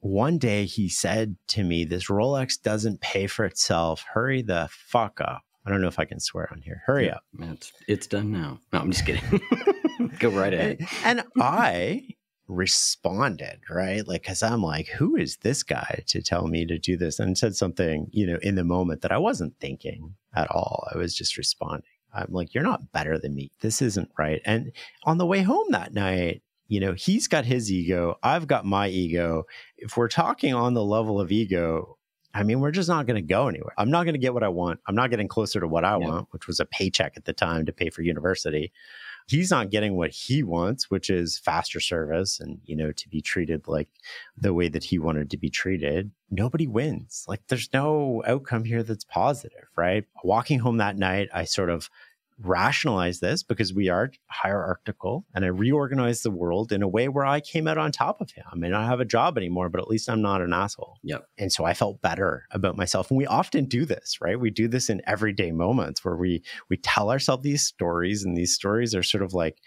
[0.00, 4.04] one day he said to me, This Rolex doesn't pay for itself.
[4.12, 5.42] Hurry the fuck up.
[5.64, 6.82] I don't know if I can swear on here.
[6.86, 7.22] Hurry Yeah, up.
[7.40, 8.58] It's, it's done now.
[8.72, 9.40] No, I'm just kidding.
[10.18, 10.78] Go right ahead.
[11.04, 12.08] And, and I
[12.48, 14.06] responded, right?
[14.08, 17.18] Like, cause I'm like, who is this guy to tell me to do this?
[17.18, 20.88] And said something, you know, in the moment that I wasn't thinking at all.
[20.92, 21.90] I was just responding.
[22.12, 23.50] I'm like, you're not better than me.
[23.60, 24.40] This isn't right.
[24.44, 24.72] And
[25.04, 28.16] on the way home that night, you know, he's got his ego.
[28.22, 29.44] I've got my ego.
[29.76, 31.98] If we're talking on the level of ego,
[32.34, 33.72] I mean, we're just not going to go anywhere.
[33.78, 34.80] I'm not going to get what I want.
[34.86, 37.64] I'm not getting closer to what I want, which was a paycheck at the time
[37.66, 38.70] to pay for university.
[39.28, 43.20] He's not getting what he wants, which is faster service and, you know, to be
[43.20, 43.88] treated like
[44.36, 46.10] the way that he wanted to be treated.
[46.30, 47.24] Nobody wins.
[47.28, 50.04] Like there's no outcome here that's positive, right?
[50.24, 51.90] Walking home that night, I sort of
[52.40, 57.26] rationalize this because we are hierarchical and I reorganized the world in a way where
[57.26, 58.44] I came out on top of him.
[58.50, 60.98] I may not have a job anymore, but at least I'm not an asshole.
[61.02, 61.26] Yep.
[61.38, 63.10] And so I felt better about myself.
[63.10, 64.38] And we often do this, right?
[64.38, 68.54] We do this in everyday moments where we we tell ourselves these stories and these
[68.54, 69.58] stories are sort of like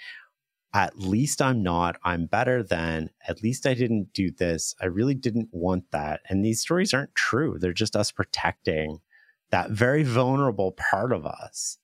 [0.73, 4.73] at least I'm not, I'm better than, at least I didn't do this.
[4.81, 6.21] I really didn't want that.
[6.29, 7.57] And these stories aren't true.
[7.59, 8.99] They're just us protecting
[9.49, 11.77] that very vulnerable part of us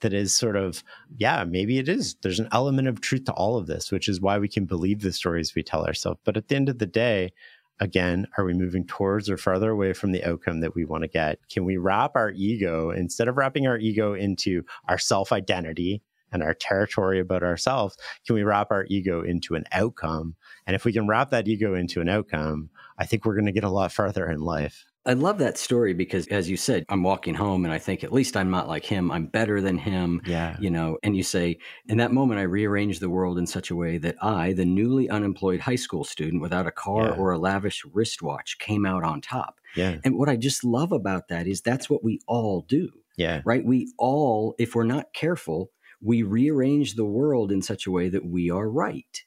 [0.00, 0.82] that is sort of,
[1.16, 2.16] yeah, maybe it is.
[2.22, 5.00] There's an element of truth to all of this, which is why we can believe
[5.00, 6.20] the stories we tell ourselves.
[6.24, 7.32] But at the end of the day,
[7.80, 11.08] again, are we moving towards or farther away from the outcome that we want to
[11.08, 11.38] get?
[11.48, 16.42] Can we wrap our ego, instead of wrapping our ego into our self identity and
[16.42, 20.36] our territory about ourselves, can we wrap our ego into an outcome?
[20.66, 23.52] And if we can wrap that ego into an outcome, I think we're going to
[23.52, 24.84] get a lot farther in life.
[25.06, 28.12] I love that story because, as you said, I'm walking home and I think at
[28.12, 29.10] least I'm not like him.
[29.10, 30.20] I'm better than him.
[30.26, 30.56] Yeah.
[30.60, 33.76] You know, and you say, in that moment, I rearranged the world in such a
[33.76, 37.14] way that I, the newly unemployed high school student without a car Yeah.
[37.16, 39.58] or a lavish wristwatch, came out on top.
[39.74, 39.96] Yeah.
[40.04, 43.40] And what I just love about that is that's what we all do, Yeah.
[43.46, 43.64] right?
[43.64, 45.70] We all, if we're not careful,
[46.02, 49.24] we rearrange the world in such a way that we are right.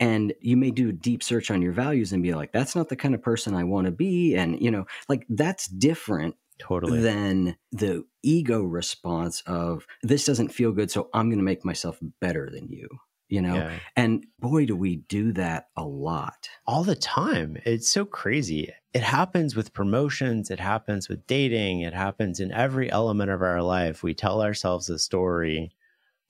[0.00, 2.88] And you may do a deep search on your values and be like, that's not
[2.88, 4.34] the kind of person I want to be.
[4.34, 7.00] And, you know, like that's different Totally.
[7.00, 10.90] than the ego response of this doesn't feel good.
[10.90, 12.88] So I'm going to make myself better than you,
[13.28, 13.54] you know?
[13.54, 13.78] Yeah.
[13.96, 16.48] And boy, do we do that a lot.
[16.66, 17.58] all the time.
[17.64, 18.72] It's so crazy.
[18.92, 23.62] It happens with promotions, it happens with dating, it happens in every element of our
[23.62, 24.02] life.
[24.02, 25.72] We tell ourselves a story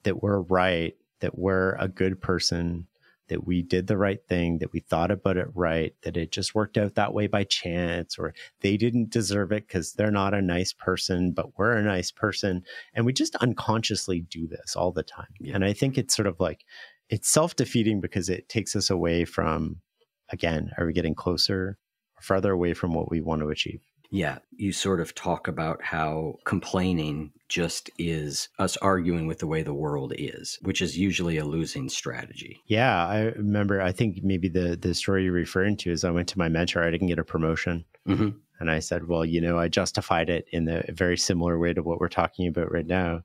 [0.04, 2.86] that we're right, that we're a good person,
[3.32, 6.54] that we did the right thing, that we thought about it right, that it just
[6.54, 10.42] worked out that way by chance, or they didn't deserve it because they're not a
[10.42, 12.62] nice person, but we're a nice person.
[12.92, 15.32] And we just unconsciously do this all the time.
[15.40, 15.54] Yeah.
[15.54, 16.64] And I think it's sort of like,
[17.08, 19.80] it's self defeating because it takes us away from
[20.28, 21.78] again, are we getting closer
[22.16, 23.80] or farther away from what we want to achieve?
[24.12, 24.38] Yeah.
[24.54, 29.74] You sort of talk about how complaining just is us arguing with the way the
[29.74, 32.60] world is, which is usually a losing strategy.
[32.66, 33.80] Yeah, I remember.
[33.80, 36.84] I think maybe the the story you're referring to is I went to my mentor.
[36.84, 40.46] I didn't get a promotion, hmm and I said, "Well, you know, I justified it
[40.52, 43.24] in a very similar way to what we're talking about right now."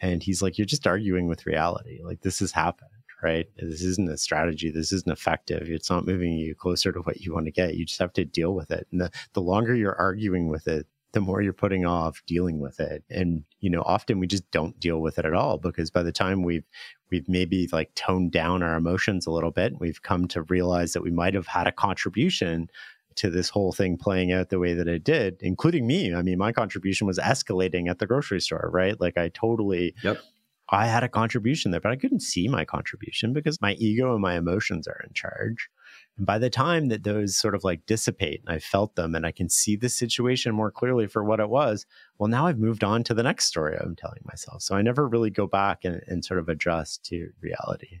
[0.00, 2.00] And he's like, "You're just arguing with reality.
[2.04, 2.90] Like this has happened,
[3.22, 3.46] right?
[3.56, 4.70] This isn't a strategy.
[4.70, 5.68] This isn't effective.
[5.68, 7.74] It's not moving you closer to what you want to get.
[7.74, 8.86] You just have to deal with it.
[8.92, 10.86] And the the longer you're arguing with it."
[11.16, 14.78] the more you're putting off dealing with it and you know often we just don't
[14.78, 16.66] deal with it at all because by the time we've
[17.10, 21.02] we've maybe like toned down our emotions a little bit we've come to realize that
[21.02, 22.68] we might have had a contribution
[23.14, 26.36] to this whole thing playing out the way that it did including me i mean
[26.36, 30.18] my contribution was escalating at the grocery store right like i totally Yep.
[30.70, 34.22] I had a contribution there but i couldn't see my contribution because my ego and
[34.22, 35.68] my emotions are in charge
[36.16, 39.26] and by the time that those sort of like dissipate and I felt them and
[39.26, 41.84] I can see the situation more clearly for what it was,
[42.18, 44.62] well, now I've moved on to the next story I'm telling myself.
[44.62, 48.00] So I never really go back and, and sort of adjust to reality.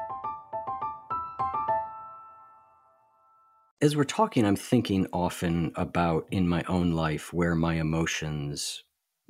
[3.81, 8.83] As we're talking, I'm thinking often about in my own life where my emotions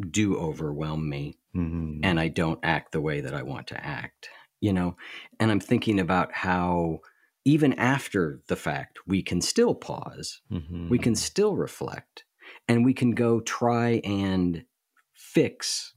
[0.10, 2.02] do overwhelm me mm-hmm.
[2.04, 4.30] and I don't act the way that I want to act,
[4.60, 4.97] you know?
[5.39, 6.99] And I'm thinking about how
[7.45, 10.89] even after the fact, we can still pause, mm-hmm.
[10.89, 12.26] we can still reflect,
[12.68, 14.66] and we can go try and
[15.14, 15.93] fix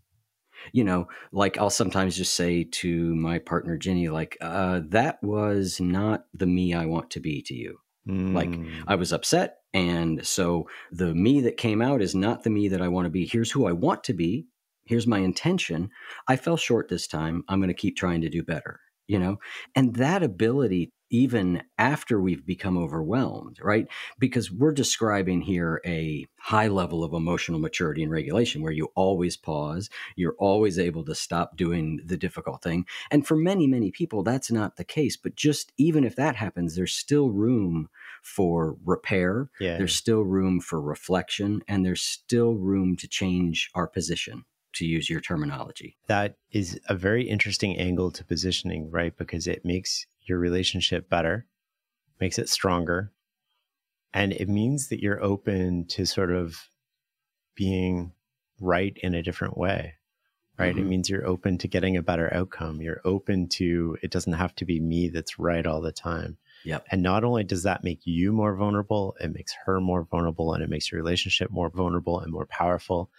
[0.73, 5.81] you know, like I'll sometimes just say to my partner Jenny, like, uh, that was
[5.81, 7.81] not the me I want to be to you.
[8.09, 8.35] Mm.
[8.35, 9.57] Like I was upset.
[9.73, 13.11] And so the me that came out is not the me that I want to
[13.11, 13.27] be.
[13.27, 14.47] Here's who I want to be.
[14.87, 15.91] Here's my intention.
[16.29, 17.43] I fell short this time.
[17.49, 19.37] I'm going to keep trying to do better, you know?
[19.75, 23.87] And that ability even after we've become overwhelmed, right?
[24.19, 29.37] Because we're describing here a high level of emotional maturity and regulation where you always
[29.37, 32.85] pause, you're always able to stop doing the difficult thing.
[33.13, 35.17] And for many, many people, that's not the case.
[35.17, 37.89] But just even if that happens, there's still room
[38.21, 39.79] for repair, yeah.
[39.79, 45.09] there's still room for reflection, and there's still room to change our position to use
[45.09, 45.97] your terminology.
[46.09, 49.17] That is a very interesting angle to positioning, right?
[49.17, 51.47] Because it makes your relationship better,
[52.21, 53.13] makes it stronger.
[54.13, 56.69] And it means that you're open to sort of
[57.57, 58.13] being
[58.61, 59.95] right in a different way,
[60.59, 60.75] right?
[60.75, 60.85] Mm-hmm.
[60.85, 62.81] It means you're open to getting a better outcome.
[62.81, 66.39] You're open to, it doesn't have to be me that's right all the time.
[66.65, 66.87] Yep.
[66.91, 70.63] And not only does that make you more vulnerable, it makes her more vulnerable and
[70.63, 73.11] it makes your relationship more vulnerable and more powerful.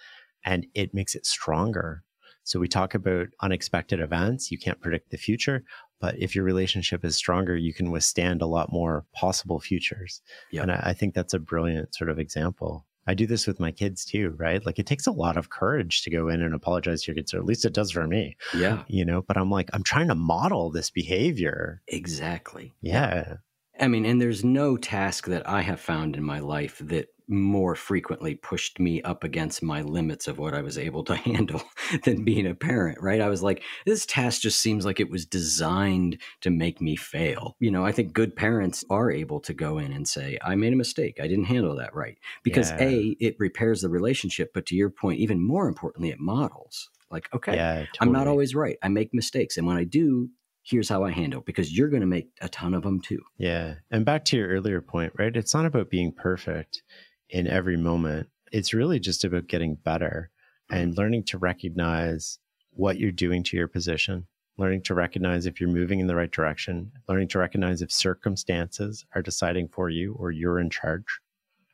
[0.44, 2.04] And it makes it stronger.
[2.44, 4.52] So we talk about unexpected events.
[4.52, 5.64] You can't predict the future.
[6.00, 10.22] But if your relationship is stronger, you can withstand a lot more possible futures.
[10.52, 10.64] Yep.
[10.64, 12.86] And I, I think that's a brilliant sort of example.
[13.08, 14.66] I do this with my kids too, right?
[14.66, 17.34] Like it takes a lot of courage to go in and apologize to your kids,
[17.34, 18.36] or at least it does for me.
[18.54, 18.84] Yeah.
[18.88, 21.82] You know, but I'm like, I'm trying to model this behavior.
[21.88, 22.74] Exactly.
[22.82, 23.36] Yeah.
[23.80, 27.76] I mean, and there's no task that I have found in my life that more
[27.76, 31.64] frequently pushed me up against my limits of what I was able to handle
[32.04, 33.22] than being a parent, right?
[33.22, 37.56] I was like, this task just seems like it was designed to make me fail.
[37.60, 40.74] You know, I think good parents are able to go in and say, I made
[40.74, 41.20] a mistake.
[41.22, 42.18] I didn't handle that right.
[42.44, 42.82] Because yeah.
[42.82, 44.52] A, it repairs the relationship.
[44.54, 47.90] But to your point, even more importantly, it models like, okay, yeah, totally.
[48.02, 48.78] I'm not always right.
[48.84, 49.58] I make mistakes.
[49.58, 50.30] And when I do,
[50.64, 53.22] here's how I handle because you're going to make a ton of them too.
[53.38, 53.76] Yeah.
[53.92, 55.36] And back to your earlier point, right?
[55.36, 56.82] It's not about being perfect
[57.30, 58.30] in every moment.
[58.52, 60.30] It's really just about getting better
[60.70, 61.00] and mm-hmm.
[61.00, 62.40] learning to recognize
[62.72, 66.32] what you're doing to your position, learning to recognize if you're moving in the right
[66.32, 71.20] direction, learning to recognize if circumstances are deciding for you or you're in charge.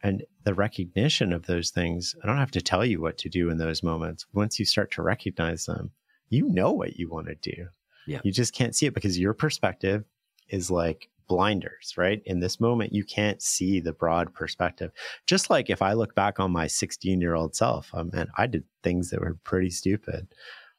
[0.03, 3.49] And the recognition of those things, I don't have to tell you what to do
[3.49, 4.25] in those moments.
[4.33, 5.91] Once you start to recognize them,
[6.29, 7.67] you know what you want to do.
[8.07, 8.21] Yeah.
[8.23, 10.03] You just can't see it because your perspective
[10.49, 12.21] is like blinders, right?
[12.25, 14.91] In this moment, you can't see the broad perspective.
[15.25, 18.27] Just like if I look back on my 16 year old self, um, I mean,
[18.37, 20.27] I did things that were pretty stupid.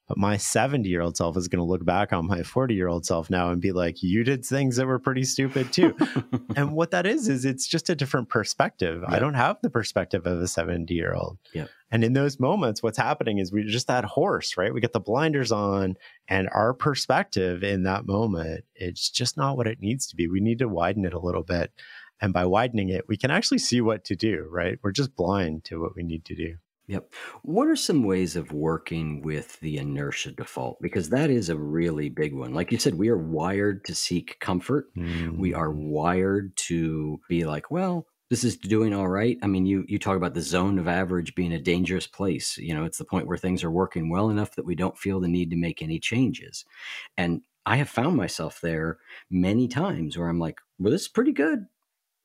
[0.09, 2.89] But my 70 year old self is going to look back on my 40 year
[2.89, 5.97] old self now and be like, you did things that were pretty stupid too.
[6.57, 9.05] and what that is, is it's just a different perspective.
[9.07, 11.39] I don't have the perspective of a 70 year old.
[11.53, 11.67] Yeah.
[11.91, 14.73] And in those moments, what's happening is we're just that horse, right?
[14.73, 15.97] We get the blinders on
[16.27, 20.27] and our perspective in that moment, it's just not what it needs to be.
[20.27, 21.73] We need to widen it a little bit.
[22.21, 24.79] And by widening it, we can actually see what to do, right?
[24.83, 26.57] We're just blind to what we need to do.
[26.93, 27.15] Yep.
[27.41, 30.77] What are some ways of working with the inertia default?
[30.83, 32.53] Because that is a really big one.
[32.53, 34.95] Like you said, we are wired to seek comfort.
[34.95, 35.39] Mm.
[35.39, 35.89] We are mm.
[35.89, 39.39] wired to be like, well, this is doing all right.
[39.43, 42.59] I mean, you you talk about the zone of average being a dangerous place.
[42.59, 45.19] You know, it's the point where things are working well enough that we don't feel
[45.19, 46.67] the need to make any changes.
[47.17, 48.99] And I have found myself there
[49.31, 51.65] many times where I'm like, well, this is pretty good.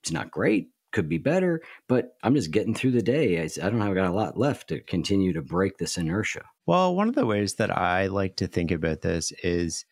[0.03, 3.39] It's not great could be better, but I'm just getting through the day.
[3.39, 6.41] I, I don't have got a lot left to continue to break this inertia.
[6.66, 9.86] Well, one of the ways that I like to think about this is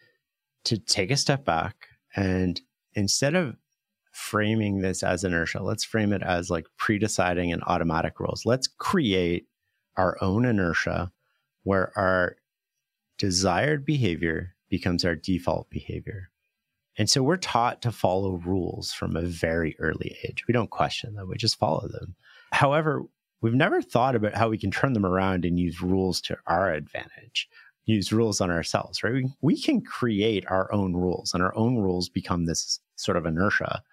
[0.64, 2.60] to take a step back and
[2.96, 3.56] instead of
[4.14, 8.42] framing this as inertia, let's frame it as like pre-deciding and automatic rules.
[8.44, 9.46] Let's create
[9.98, 11.12] our own inertia
[11.62, 12.38] where our
[13.20, 16.32] desired behavior becomes our default behavior.
[16.98, 20.44] And so we're taught to follow rules from a very early age.
[20.48, 22.16] We don't question them, we just follow them.
[22.52, 23.04] However,
[23.42, 26.72] we've never thought about how we can turn them around and use rules to our
[26.72, 27.50] advantage,
[27.86, 29.14] use rules on ourselves, right?
[29.14, 33.26] We, we can create our own rules, and our own rules become this sort of
[33.26, 33.84] inertia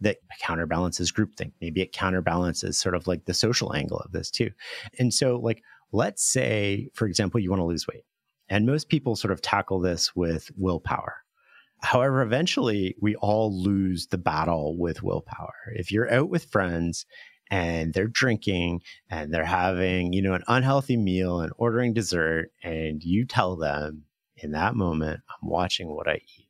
[0.00, 1.52] that counterbalances groupthink.
[1.60, 4.50] Maybe it counterbalances sort of like the social angle of this too.
[4.98, 8.04] And so, like, let's say, for example, you want to lose weight.
[8.48, 11.21] And most people sort of tackle this with willpower.
[11.82, 15.54] However, eventually we all lose the battle with willpower.
[15.74, 17.06] If you're out with friends
[17.50, 23.02] and they're drinking and they're having, you know, an unhealthy meal and ordering dessert, and
[23.02, 24.04] you tell them
[24.36, 26.48] in that moment, I'm watching what I eat.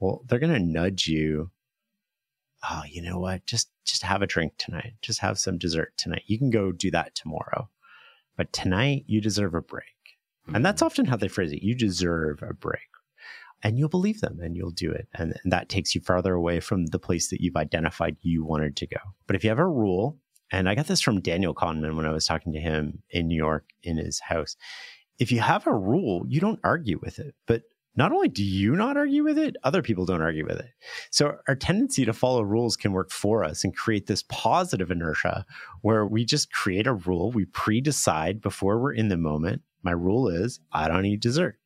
[0.00, 1.50] Well, they're going to nudge you.
[2.68, 3.44] Oh, you know what?
[3.44, 4.94] Just just have a drink tonight.
[5.02, 6.22] Just have some dessert tonight.
[6.26, 7.68] You can go do that tomorrow.
[8.36, 9.84] But tonight you deserve a break.
[10.52, 10.86] And that's mm-hmm.
[10.86, 11.62] often how they phrase it.
[11.62, 12.88] You deserve a break
[13.64, 15.08] and you'll believe them and you'll do it.
[15.14, 18.76] And, and that takes you farther away from the place that you've identified you wanted
[18.76, 18.98] to go.
[19.26, 20.18] But if you have a rule,
[20.52, 23.36] and I got this from Daniel Kahneman when I was talking to him in New
[23.36, 24.56] York in his house.
[25.18, 27.34] If you have a rule, you don't argue with it.
[27.46, 27.62] But
[27.96, 30.70] not only do you not argue with it, other people don't argue with it.
[31.10, 35.46] So our tendency to follow rules can work for us and create this positive inertia
[35.80, 39.62] where we just create a rule, we pre decide before we're in the moment.
[39.82, 41.58] My rule is I don't eat dessert.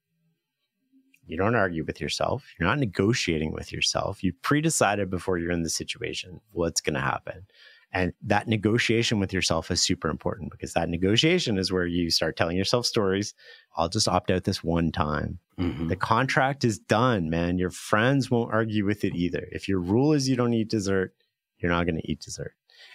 [1.28, 2.44] You don't argue with yourself.
[2.58, 4.24] You're not negotiating with yourself.
[4.24, 7.46] You pre decided before you're in the situation what's going to happen.
[7.92, 12.36] And that negotiation with yourself is super important because that negotiation is where you start
[12.36, 13.34] telling yourself stories.
[13.76, 15.38] I'll just opt out this one time.
[15.58, 15.88] Mm-hmm.
[15.88, 17.58] The contract is done, man.
[17.58, 19.48] Your friends won't argue with it either.
[19.52, 21.14] If your rule is you don't eat dessert,
[21.58, 22.54] you're not going to eat dessert.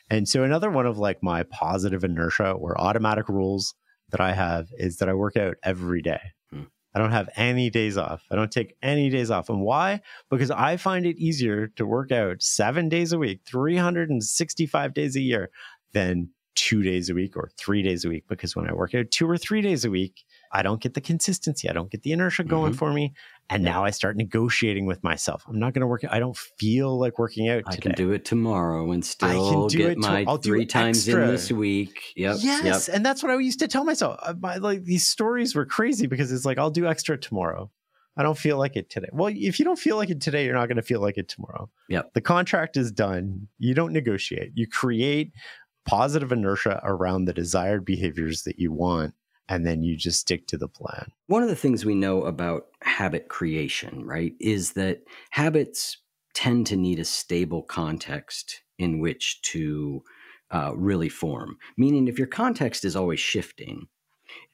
[0.09, 3.73] And so another one of like my positive inertia or automatic rules
[4.11, 6.21] that I have is that I work out every day.
[6.93, 8.23] I don't have any days off.
[8.29, 9.49] I don't take any days off.
[9.49, 10.01] And why?
[10.29, 15.21] Because I find it easier to work out seven days a week, 365 days a
[15.21, 15.49] year,
[15.93, 18.25] than two days a week or three days a week.
[18.27, 20.23] Because when I work out two or three days a week,
[20.53, 21.67] I don't get the consistency.
[21.67, 22.77] I don't get the inertia going mm-hmm.
[22.77, 23.13] for me.
[23.49, 25.43] And now I start negotiating with myself.
[25.47, 26.05] I'm not going to work.
[26.09, 27.65] I don't feel like working out.
[27.65, 27.77] Today.
[27.77, 31.23] I can do it tomorrow and still get my to, three times extra.
[31.23, 32.13] in this week.
[32.15, 32.37] Yep.
[32.39, 32.95] Yes, yep.
[32.95, 34.19] and that's what I used to tell myself.
[34.21, 37.69] Uh, my, like these stories were crazy because it's like I'll do extra tomorrow.
[38.15, 39.09] I don't feel like it today.
[39.11, 41.27] Well, if you don't feel like it today, you're not going to feel like it
[41.27, 41.69] tomorrow.
[41.89, 42.13] Yep.
[42.13, 43.47] The contract is done.
[43.57, 44.51] You don't negotiate.
[44.53, 45.33] You create
[45.85, 49.15] positive inertia around the desired behaviors that you want
[49.49, 51.11] and then you just stick to the plan.
[51.27, 55.97] One of the things we know about habit creation, right, is that habits
[56.33, 60.03] tend to need a stable context in which to
[60.51, 61.57] uh, really form.
[61.77, 63.87] Meaning, if your context is always shifting,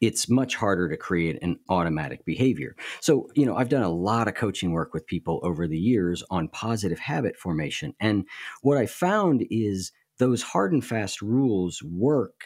[0.02, 2.76] it's much harder to create an automatic behavior.
[3.02, 6.24] So, you know, I've done a lot of coaching work with people over the years
[6.30, 7.94] on positive habit formation.
[8.00, 8.26] And
[8.62, 12.44] what I found is those hard and fast rules work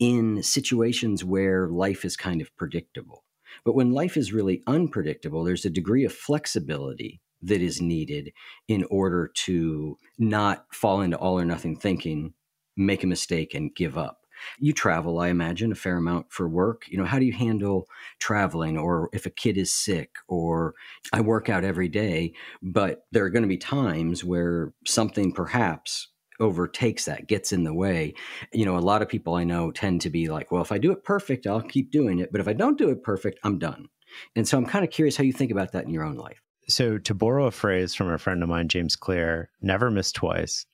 [0.00, 3.24] in situations where life is kind of predictable.
[3.64, 8.32] But when life is really unpredictable, there's a degree of flexibility that is needed
[8.66, 12.34] in order to not fall into all or nothing thinking,
[12.76, 14.18] make a mistake, and give up.
[14.58, 16.84] You travel, I imagine, a fair amount for work.
[16.88, 17.86] You know, how do you handle
[18.18, 20.74] traveling or if a kid is sick or
[21.12, 22.32] I work out every day,
[22.62, 26.08] but there are going to be times where something perhaps
[26.40, 28.14] overtakes that, gets in the way.
[28.52, 30.78] You know, a lot of people I know tend to be like, well, if I
[30.78, 32.32] do it perfect, I'll keep doing it.
[32.32, 33.88] But if I don't do it perfect, I'm done.
[34.34, 36.42] And so I'm kind of curious how you think about that in your own life.
[36.68, 40.66] So, to borrow a phrase from a friend of mine, James Clear, never miss twice.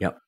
[0.00, 0.18] Yep.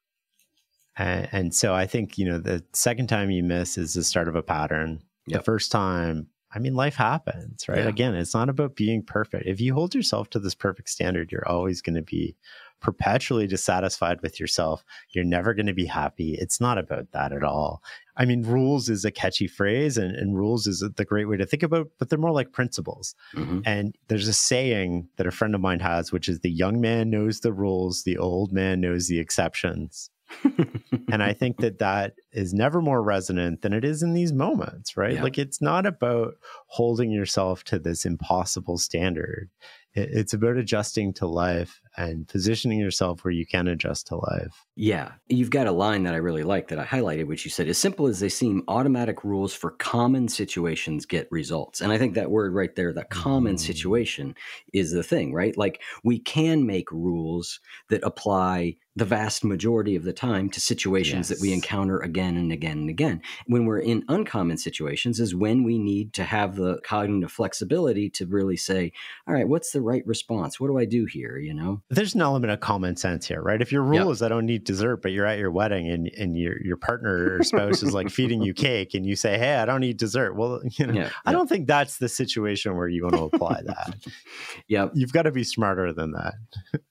[0.97, 4.29] And, and so I think, you know, the second time you miss is the start
[4.29, 5.03] of a pattern.
[5.27, 5.41] Yep.
[5.41, 7.79] The first time, I mean, life happens, right?
[7.79, 7.89] Yeah.
[7.89, 9.47] Again, it's not about being perfect.
[9.47, 12.37] If you hold yourself to this perfect standard, you're always going to be
[12.83, 14.85] perpetually dissatisfied with yourself.
[15.11, 16.37] You're never going to be happy.
[16.39, 17.83] It's not about that at all.
[18.17, 21.47] I mean, rules is a catchy phrase and, and rules is the great way to
[21.47, 23.15] think about, but they're more like principles.
[23.35, 23.61] Mm-hmm.
[23.65, 27.09] And there's a saying that a friend of mine has, which is the young man
[27.09, 30.11] knows the rules, the old man knows the exceptions.
[31.11, 34.97] and I think that that is never more resonant than it is in these moments,
[34.97, 35.15] right?
[35.15, 35.23] Yeah.
[35.23, 36.35] Like it's not about
[36.67, 39.51] holding yourself to this impossible standard
[39.95, 44.65] it's about adjusting to life and positioning yourself where you can adjust to life.
[44.75, 45.13] Yeah.
[45.29, 47.79] You've got a line that I really like that I highlighted, which you said, as
[47.79, 51.81] simple as they seem, automatic rules for common situations get results.
[51.81, 53.61] And I think that word right there, that common mm.
[53.61, 54.35] situation,
[54.73, 55.57] is the thing, right?
[55.57, 61.29] Like we can make rules that apply the vast majority of the time to situations
[61.31, 61.39] yes.
[61.39, 63.23] that we encounter again and again and again.
[63.47, 68.27] When we're in uncommon situations is when we need to have the cognitive flexibility to
[68.27, 68.93] really say,
[69.27, 70.61] all right, what's the right response?
[70.61, 71.39] What do I do here?
[71.39, 71.82] You know?
[71.91, 73.61] There's an element of common sense here, right?
[73.61, 74.13] If your rule yep.
[74.13, 77.37] is I don't need dessert, but you're at your wedding and, and your your partner
[77.37, 80.35] or spouse is like feeding you cake and you say, Hey, I don't eat dessert.
[80.35, 83.95] Well, you know, I don't think that's the situation where you want to apply that.
[84.69, 84.93] yep.
[84.95, 86.35] You've got to be smarter than that.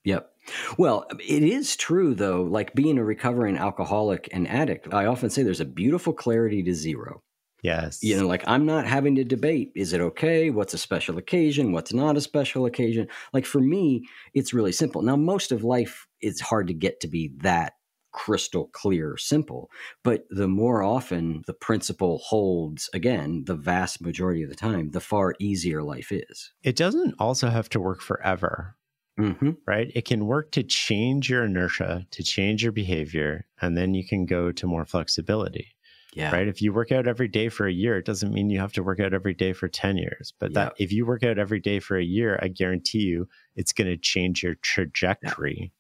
[0.04, 0.32] yep.
[0.78, 5.30] Well, um, it is true though, like being a recovering alcoholic and addict, I often
[5.30, 7.24] say there's a beautiful clarity to zero.
[7.62, 8.02] Yes.
[8.02, 10.50] You know, like I'm not having to debate is it okay?
[10.50, 11.72] What's a special occasion?
[11.72, 13.08] What's not a special occasion?
[13.34, 15.02] Like for me, it's really simple.
[15.02, 17.74] Now, most of life is hard to get to be that
[18.14, 19.70] crystal clear simple
[20.04, 25.00] but the more often the principle holds again the vast majority of the time the
[25.00, 28.76] far easier life is it doesn't also have to work forever
[29.20, 29.52] Mm-hmm.
[29.68, 29.92] Right.
[29.94, 34.26] It can work to change your inertia, to change your behavior, and then you can
[34.26, 35.76] go to more flexibility.
[36.14, 36.32] Yeah.
[36.32, 36.48] Right.
[36.48, 38.84] If you work out every day for a year, it doesn't mean you have to
[38.84, 40.34] work out every day for 10 years.
[40.40, 43.72] But that if you work out every day for a year, I guarantee you it's
[43.72, 45.72] going to change your trajectory.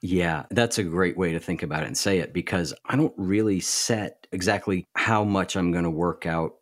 [0.00, 3.14] Yeah, that's a great way to think about it and say it because I don't
[3.16, 6.52] really set exactly how much I'm going to work out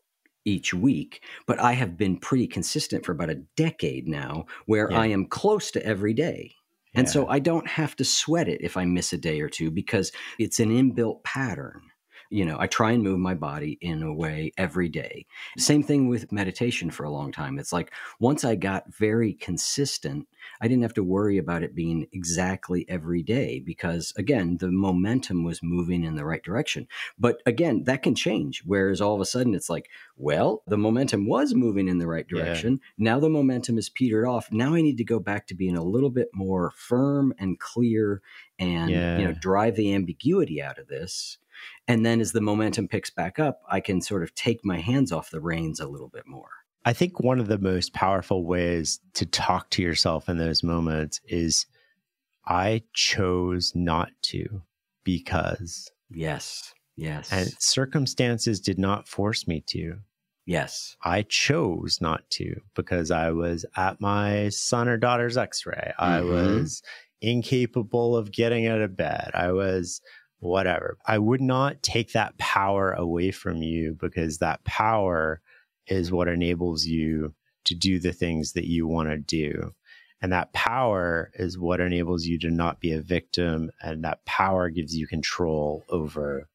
[0.46, 5.00] each week, but I have been pretty consistent for about a decade now where yeah.
[5.00, 6.54] I am close to every day.
[6.94, 7.00] Yeah.
[7.00, 9.70] And so I don't have to sweat it if I miss a day or two
[9.70, 11.82] because it's an inbuilt pattern.
[12.30, 15.26] You know, I try and move my body in a way every day.
[15.58, 17.58] Same thing with meditation for a long time.
[17.58, 20.26] It's like once I got very consistent,
[20.60, 25.44] I didn't have to worry about it being exactly every day because, again, the momentum
[25.44, 26.86] was moving in the right direction.
[27.18, 28.62] But again, that can change.
[28.64, 32.26] Whereas all of a sudden it's like, well, the momentum was moving in the right
[32.26, 32.80] direction.
[32.96, 33.12] Yeah.
[33.12, 34.50] Now the momentum is petered off.
[34.50, 38.22] Now I need to go back to being a little bit more firm and clear
[38.58, 39.18] and, yeah.
[39.18, 41.38] you know, drive the ambiguity out of this
[41.88, 45.12] and then as the momentum picks back up, I can sort of take my hands
[45.12, 46.50] off the reins a little bit more.
[46.84, 51.20] I think one of the most powerful ways to talk to yourself in those moments
[51.26, 51.66] is
[52.46, 54.62] I chose not to
[55.02, 55.90] because.
[56.10, 56.72] Yes.
[56.96, 57.32] Yes.
[57.32, 59.96] And circumstances did not force me to.
[60.46, 60.96] Yes.
[61.04, 65.92] I chose not to because I was at my son or daughter's x ray.
[65.98, 66.04] Mm-hmm.
[66.04, 66.82] I was
[67.20, 69.32] incapable of getting out of bed.
[69.34, 70.00] I was
[70.40, 70.96] whatever.
[71.06, 75.40] I would not take that power away from you because that power
[75.86, 77.34] is what enables you
[77.64, 79.72] to do the things that you want to do.
[80.22, 83.70] And that power is what enables you to not be a victim.
[83.82, 86.48] And that power gives you control over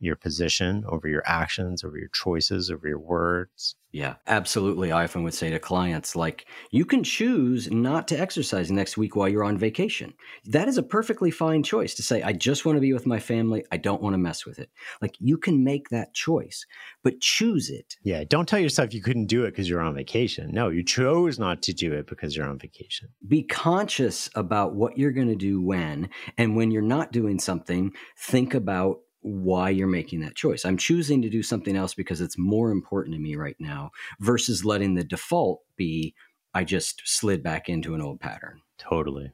[0.00, 3.74] your position, over your actions, over your choices, over your words.
[3.90, 4.92] Yeah, absolutely.
[4.92, 9.16] I often would say to clients, like, you can choose not to exercise next week
[9.16, 10.12] while you're on vacation.
[10.44, 13.18] That is a perfectly fine choice to say, I just want to be with my
[13.18, 13.64] family.
[13.72, 14.68] I don't want to mess with it.
[15.00, 16.66] Like, you can make that choice,
[17.02, 17.96] but choose it.
[18.04, 18.24] Yeah.
[18.28, 20.50] Don't tell yourself you couldn't do it because you're on vacation.
[20.52, 23.08] No, you chose not to do it because you're on vacation.
[23.26, 26.10] Be conscious about what you're going to do when.
[26.36, 30.64] And when you're not doing something, think about why you're making that choice.
[30.64, 33.90] I'm choosing to do something else because it's more important to me right now
[34.20, 36.14] versus letting the default be
[36.54, 38.62] I just slid back into an old pattern.
[38.78, 39.32] Totally.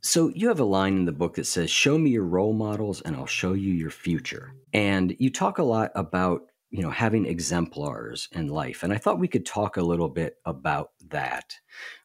[0.00, 3.02] So you have a line in the book that says, "Show me your role models
[3.02, 7.26] and I'll show you your future." And you talk a lot about, you know, having
[7.26, 8.82] exemplars in life.
[8.82, 11.56] And I thought we could talk a little bit about that.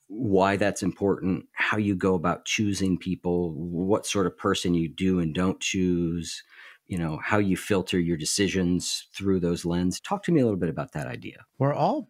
[0.07, 5.19] Why that's important, how you go about choosing people, what sort of person you do
[5.19, 6.43] and don't choose,
[6.87, 9.99] you know how you filter your decisions through those lens.
[9.99, 11.45] Talk to me a little bit about that idea.
[11.57, 12.09] We're all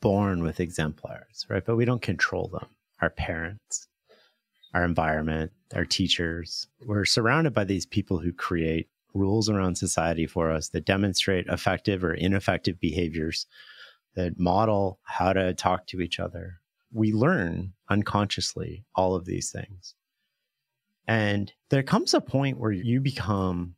[0.00, 1.64] born with exemplars right?
[1.64, 2.68] But we don't control them.
[3.00, 3.88] Our parents
[4.76, 6.68] our environment our teachers.
[6.84, 12.04] We're surrounded by these people who create rules around society for us that demonstrate effective
[12.04, 13.46] or ineffective behaviors
[14.14, 16.60] that model how to talk to each other.
[16.92, 19.94] We learn unconsciously all of these things.
[21.08, 23.76] And there comes a point where you become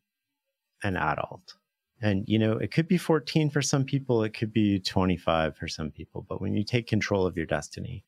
[0.83, 1.55] an adult.
[2.01, 5.66] And, you know, it could be 14 for some people, it could be 25 for
[5.66, 8.05] some people, but when you take control of your destiny,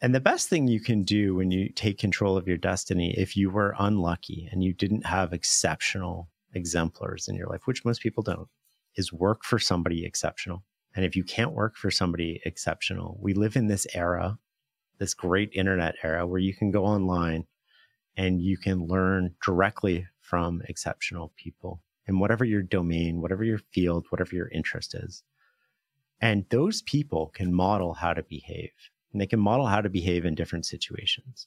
[0.00, 3.36] and the best thing you can do when you take control of your destiny, if
[3.36, 8.22] you were unlucky and you didn't have exceptional exemplars in your life, which most people
[8.22, 8.48] don't,
[8.96, 10.64] is work for somebody exceptional.
[10.94, 14.38] And if you can't work for somebody exceptional, we live in this era,
[14.98, 17.46] this great internet era where you can go online
[18.16, 24.06] and you can learn directly from exceptional people in whatever your domain, whatever your field,
[24.10, 25.22] whatever your interest is.
[26.20, 28.72] And those people can model how to behave
[29.14, 31.46] and they can model how to behave in different situations.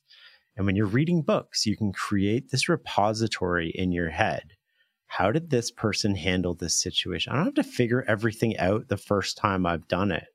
[0.56, 4.54] And when you're reading books, you can create this repository in your head.
[5.06, 7.32] How did this person handle this situation?
[7.32, 10.28] I don't have to figure everything out the first time I've done it.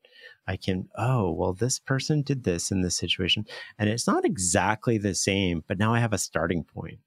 [0.46, 3.46] I can, oh, well, this person did this in this situation.
[3.78, 6.98] And it's not exactly the same, but now I have a starting point.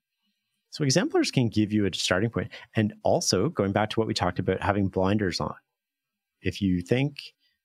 [0.76, 2.50] So exemplars can give you a starting point.
[2.76, 5.56] And also, going back to what we talked about, having blinders on.
[6.42, 7.16] If you think,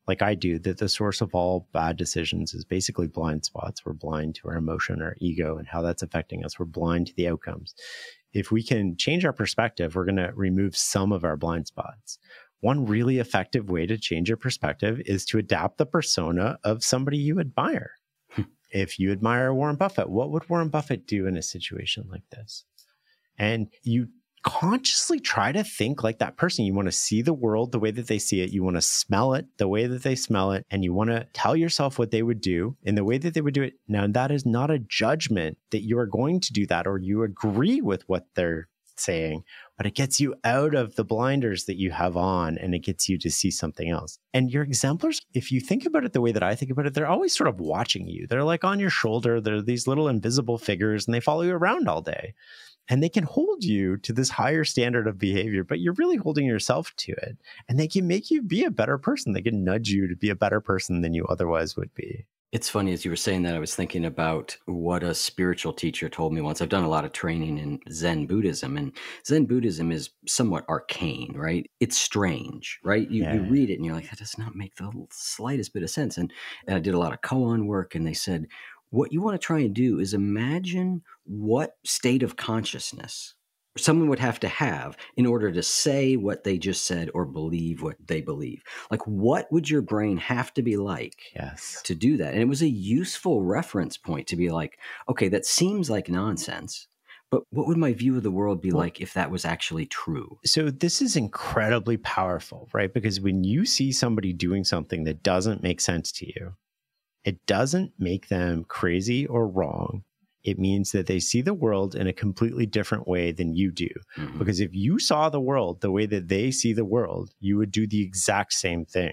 [0.07, 3.95] like I do, that the source of all bad decisions is basically blind spots, we're
[3.95, 6.57] blind to our emotion, our ego, and how that's affecting us.
[6.57, 7.75] We're blind to the outcomes.
[8.33, 12.21] If we can change our perspective, we're going to remove some of our blind spots
[12.61, 17.17] one really effective way to change your perspective is to adapt the persona of somebody
[17.17, 17.93] you admire.
[18.33, 18.43] Hmm.
[18.71, 22.67] if you admire Warren Buffett, what would Warren Buffett do in a situation like this?
[23.41, 24.09] And you
[24.43, 26.67] consciously try to think like that person.
[26.67, 28.51] You want to see the world the way that they see it.
[28.51, 30.67] You want to smell it the way that they smell it.
[30.71, 33.41] And you want to tell yourself what they would do in the way that they
[33.41, 33.75] would do it.
[33.89, 37.23] Now, that is not a judgment that you are going to do that or you
[37.23, 39.43] agree with what they're saying,
[39.79, 43.09] but it gets you out of the blinders that you have on and it gets
[43.09, 44.19] you to see something else.
[44.35, 46.93] And your exemplars, if you think about it the way that I think about it,
[46.93, 48.27] they're always sort of watching you.
[48.27, 51.89] They're like on your shoulder, they're these little invisible figures and they follow you around
[51.89, 52.35] all day.
[52.91, 56.45] And they can hold you to this higher standard of behavior, but you're really holding
[56.45, 57.39] yourself to it.
[57.69, 59.33] And they can make you be a better person.
[59.33, 62.27] They can nudge you to be a better person than you otherwise would be.
[62.53, 66.09] It's funny as you were saying that I was thinking about what a spiritual teacher
[66.09, 66.61] told me once.
[66.61, 68.91] I've done a lot of training in Zen Buddhism, and
[69.25, 71.71] Zen Buddhism is somewhat arcane, right?
[71.79, 73.09] It's strange, right?
[73.09, 73.35] You, yeah.
[73.35, 76.19] you read it and you're like, that does not make the slightest bit of sense.
[76.19, 76.33] And,
[76.67, 78.49] and I did a lot of koan work, and they said,
[78.91, 83.35] what you want to try and do is imagine what state of consciousness
[83.77, 87.83] someone would have to have in order to say what they just said or believe
[87.83, 88.63] what they believe.
[88.91, 91.81] Like, what would your brain have to be like yes.
[91.85, 92.33] to do that?
[92.33, 94.79] And it was a useful reference point to be like,
[95.09, 96.89] okay, that seems like nonsense.
[97.31, 99.87] But what would my view of the world be well, like if that was actually
[99.87, 100.41] true?
[100.45, 102.93] So, this is incredibly powerful, right?
[102.93, 106.55] Because when you see somebody doing something that doesn't make sense to you,
[107.25, 110.03] it doesn't make them crazy or wrong
[110.43, 113.89] it means that they see the world in a completely different way than you do.
[114.17, 114.39] Mm-hmm.
[114.39, 117.71] Because if you saw the world the way that they see the world, you would
[117.71, 119.13] do the exact same thing.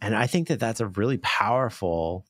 [0.00, 2.26] And I think that that's a really powerful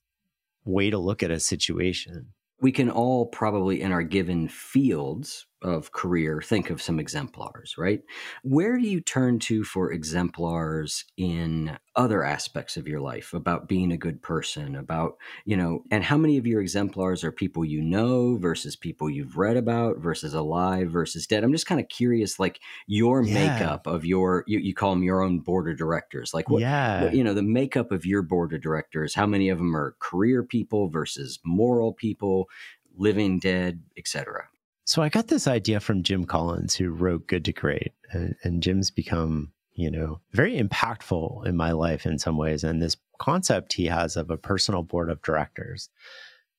[0.64, 2.32] way to look at a situation.
[2.60, 8.02] We can all probably, in our given fields, of career, think of some exemplars, right?
[8.42, 13.90] Where do you turn to for exemplars in other aspects of your life about being
[13.90, 17.80] a good person, about, you know, and how many of your exemplars are people you
[17.80, 21.42] know versus people you've read about versus alive versus dead?
[21.42, 23.34] I'm just kind of curious, like your yeah.
[23.34, 27.04] makeup of your, you, you, call them your own board of directors, like what, yeah.
[27.04, 29.96] What, you know, the makeup of your board of directors, how many of them are
[30.00, 32.50] career people versus moral people,
[32.94, 34.48] living, dead, etc.
[34.86, 38.62] So I got this idea from Jim Collins, who wrote Good to Great, and, and
[38.62, 42.62] Jim's become, you know, very impactful in my life in some ways.
[42.62, 45.90] And this concept he has of a personal board of directors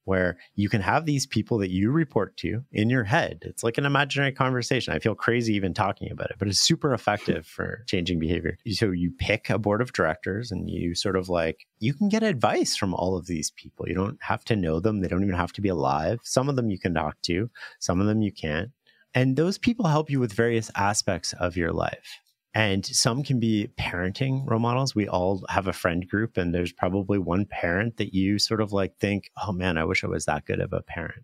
[0.08, 3.40] where you can have these people that you report to in your head.
[3.42, 4.94] It's like an imaginary conversation.
[4.94, 8.58] I feel crazy even talking about it, but it's super effective for changing behavior.
[8.72, 12.24] So you pick a board of directors and you sort of like, you can get
[12.24, 13.86] advice from all of these people.
[13.90, 16.20] You don't have to know them, they don't even have to be alive.
[16.24, 17.50] Some of them you can talk to,
[17.80, 18.72] some of them you can't.
[19.14, 22.22] And those people help you with various aspects of your life.
[22.58, 24.96] And some can be parenting role models.
[24.96, 28.74] We all have a friend group, and there's probably one parent that you sort of
[28.74, 31.24] like think, oh man, I wish I was that good of a parent.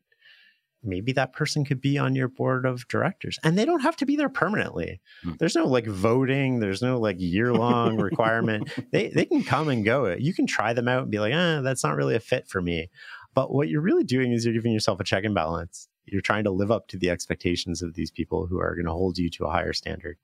[0.84, 4.06] Maybe that person could be on your board of directors, and they don't have to
[4.06, 5.02] be there permanently.
[5.26, 5.40] Mm.
[5.40, 8.72] There's no like voting, there's no like year long requirement.
[8.92, 10.14] They, they can come and go.
[10.14, 12.62] You can try them out and be like, ah, that's not really a fit for
[12.62, 12.92] me.
[13.34, 15.90] But what you're really doing is you're giving yourself a check and balance.
[16.06, 18.92] You're trying to live up to the expectations of these people who are going to
[18.92, 20.18] hold you to a higher standard.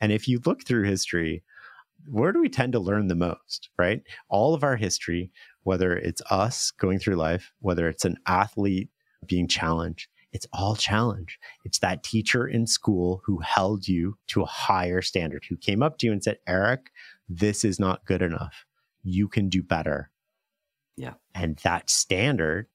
[0.00, 1.42] And if you look through history,
[2.08, 4.02] where do we tend to learn the most, right?
[4.28, 5.30] All of our history,
[5.62, 8.88] whether it's us going through life, whether it's an athlete
[9.26, 11.38] being challenged, it's all challenge.
[11.64, 15.98] It's that teacher in school who held you to a higher standard, who came up
[15.98, 16.90] to you and said, Eric,
[17.28, 18.64] this is not good enough.
[19.02, 20.10] You can do better.
[20.96, 21.14] Yeah.
[21.34, 22.68] And that standard,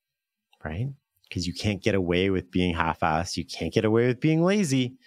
[0.64, 0.90] right?
[1.28, 3.38] Because you can't get away with being half assed.
[3.38, 4.98] You can't get away with being lazy.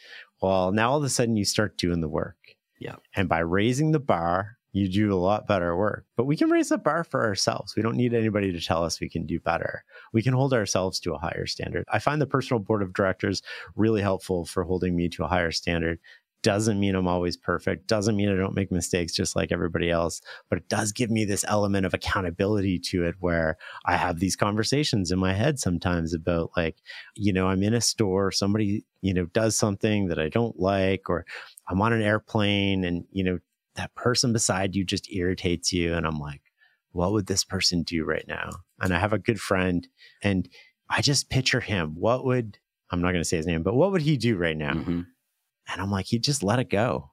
[0.41, 2.37] Well, now all of a sudden you start doing the work.
[2.79, 2.97] Yeah.
[3.15, 6.05] And by raising the bar, you do a lot better work.
[6.17, 7.75] But we can raise the bar for ourselves.
[7.75, 9.85] We don't need anybody to tell us we can do better.
[10.13, 11.85] We can hold ourselves to a higher standard.
[11.89, 13.43] I find the personal board of directors
[13.75, 15.99] really helpful for holding me to a higher standard.
[16.43, 20.21] Doesn't mean I'm always perfect, doesn't mean I don't make mistakes just like everybody else,
[20.49, 24.37] but it does give me this element of accountability to it where I have these
[24.37, 26.77] conversations in my head sometimes about like,
[27.15, 31.11] you know, I'm in a store, somebody, you know, does something that I don't like,
[31.11, 31.27] or
[31.69, 33.39] I'm on an airplane and, you know,
[33.75, 35.95] that person beside you just irritates you.
[35.95, 36.43] And I'm like,
[36.93, 38.51] what would this person do right now?
[38.81, 39.87] And I have a good friend
[40.23, 40.49] and
[40.89, 41.95] I just picture him.
[41.97, 42.59] What would,
[42.91, 44.73] I'm not going to say his name, but what would he do right now?
[44.73, 45.01] Mm-hmm.
[45.71, 47.11] And I'm like, he just let it go.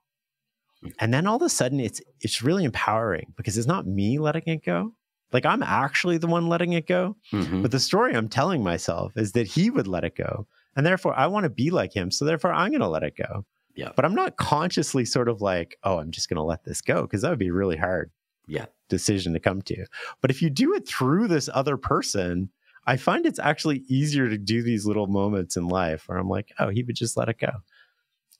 [0.99, 4.43] And then all of a sudden it's it's really empowering because it's not me letting
[4.45, 4.93] it go.
[5.33, 7.17] Like I'm actually the one letting it go.
[7.33, 7.63] Mm-hmm.
[7.63, 10.45] But the story I'm telling myself is that he would let it go.
[10.75, 12.11] And therefore I want to be like him.
[12.11, 13.45] So therefore I'm gonna let it go.
[13.73, 13.91] Yeah.
[13.95, 17.23] But I'm not consciously sort of like, oh, I'm just gonna let this go, because
[17.23, 18.11] that would be really hard
[18.47, 18.65] Yeah.
[18.87, 19.85] decision to come to.
[20.21, 22.49] But if you do it through this other person,
[22.85, 26.51] I find it's actually easier to do these little moments in life where I'm like,
[26.59, 27.49] oh, he would just let it go.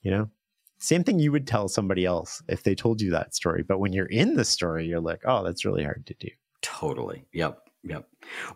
[0.05, 0.29] You know?
[0.77, 3.63] Same thing you would tell somebody else if they told you that story.
[3.63, 6.29] But when you're in the story, you're like, oh, that's really hard to do.
[6.61, 7.25] Totally.
[7.33, 7.59] Yep.
[7.83, 8.07] Yep.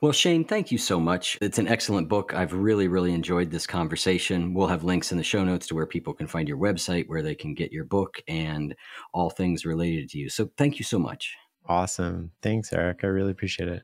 [0.02, 1.38] Well, Shane, thank you so much.
[1.42, 2.34] It's an excellent book.
[2.34, 4.54] I've really, really enjoyed this conversation.
[4.54, 7.22] We'll have links in the show notes to where people can find your website, where
[7.22, 8.76] they can get your book, and
[9.14, 10.30] all things related to you.
[10.30, 11.36] So thank you so much.
[11.68, 12.32] Awesome.
[12.42, 13.00] Thanks, Eric.
[13.04, 13.84] I really appreciate it.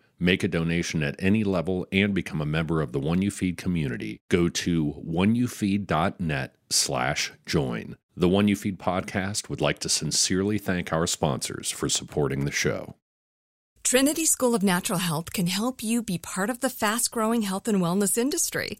[0.21, 3.57] make a donation at any level, and become a member of the One You Feed
[3.57, 7.97] community, go to oneyoufeed.net slash join.
[8.15, 12.51] The One You Feed podcast would like to sincerely thank our sponsors for supporting the
[12.51, 12.95] show.
[13.83, 17.67] Trinity School of Natural Health can help you be part of the fast growing health
[17.67, 18.79] and wellness industry.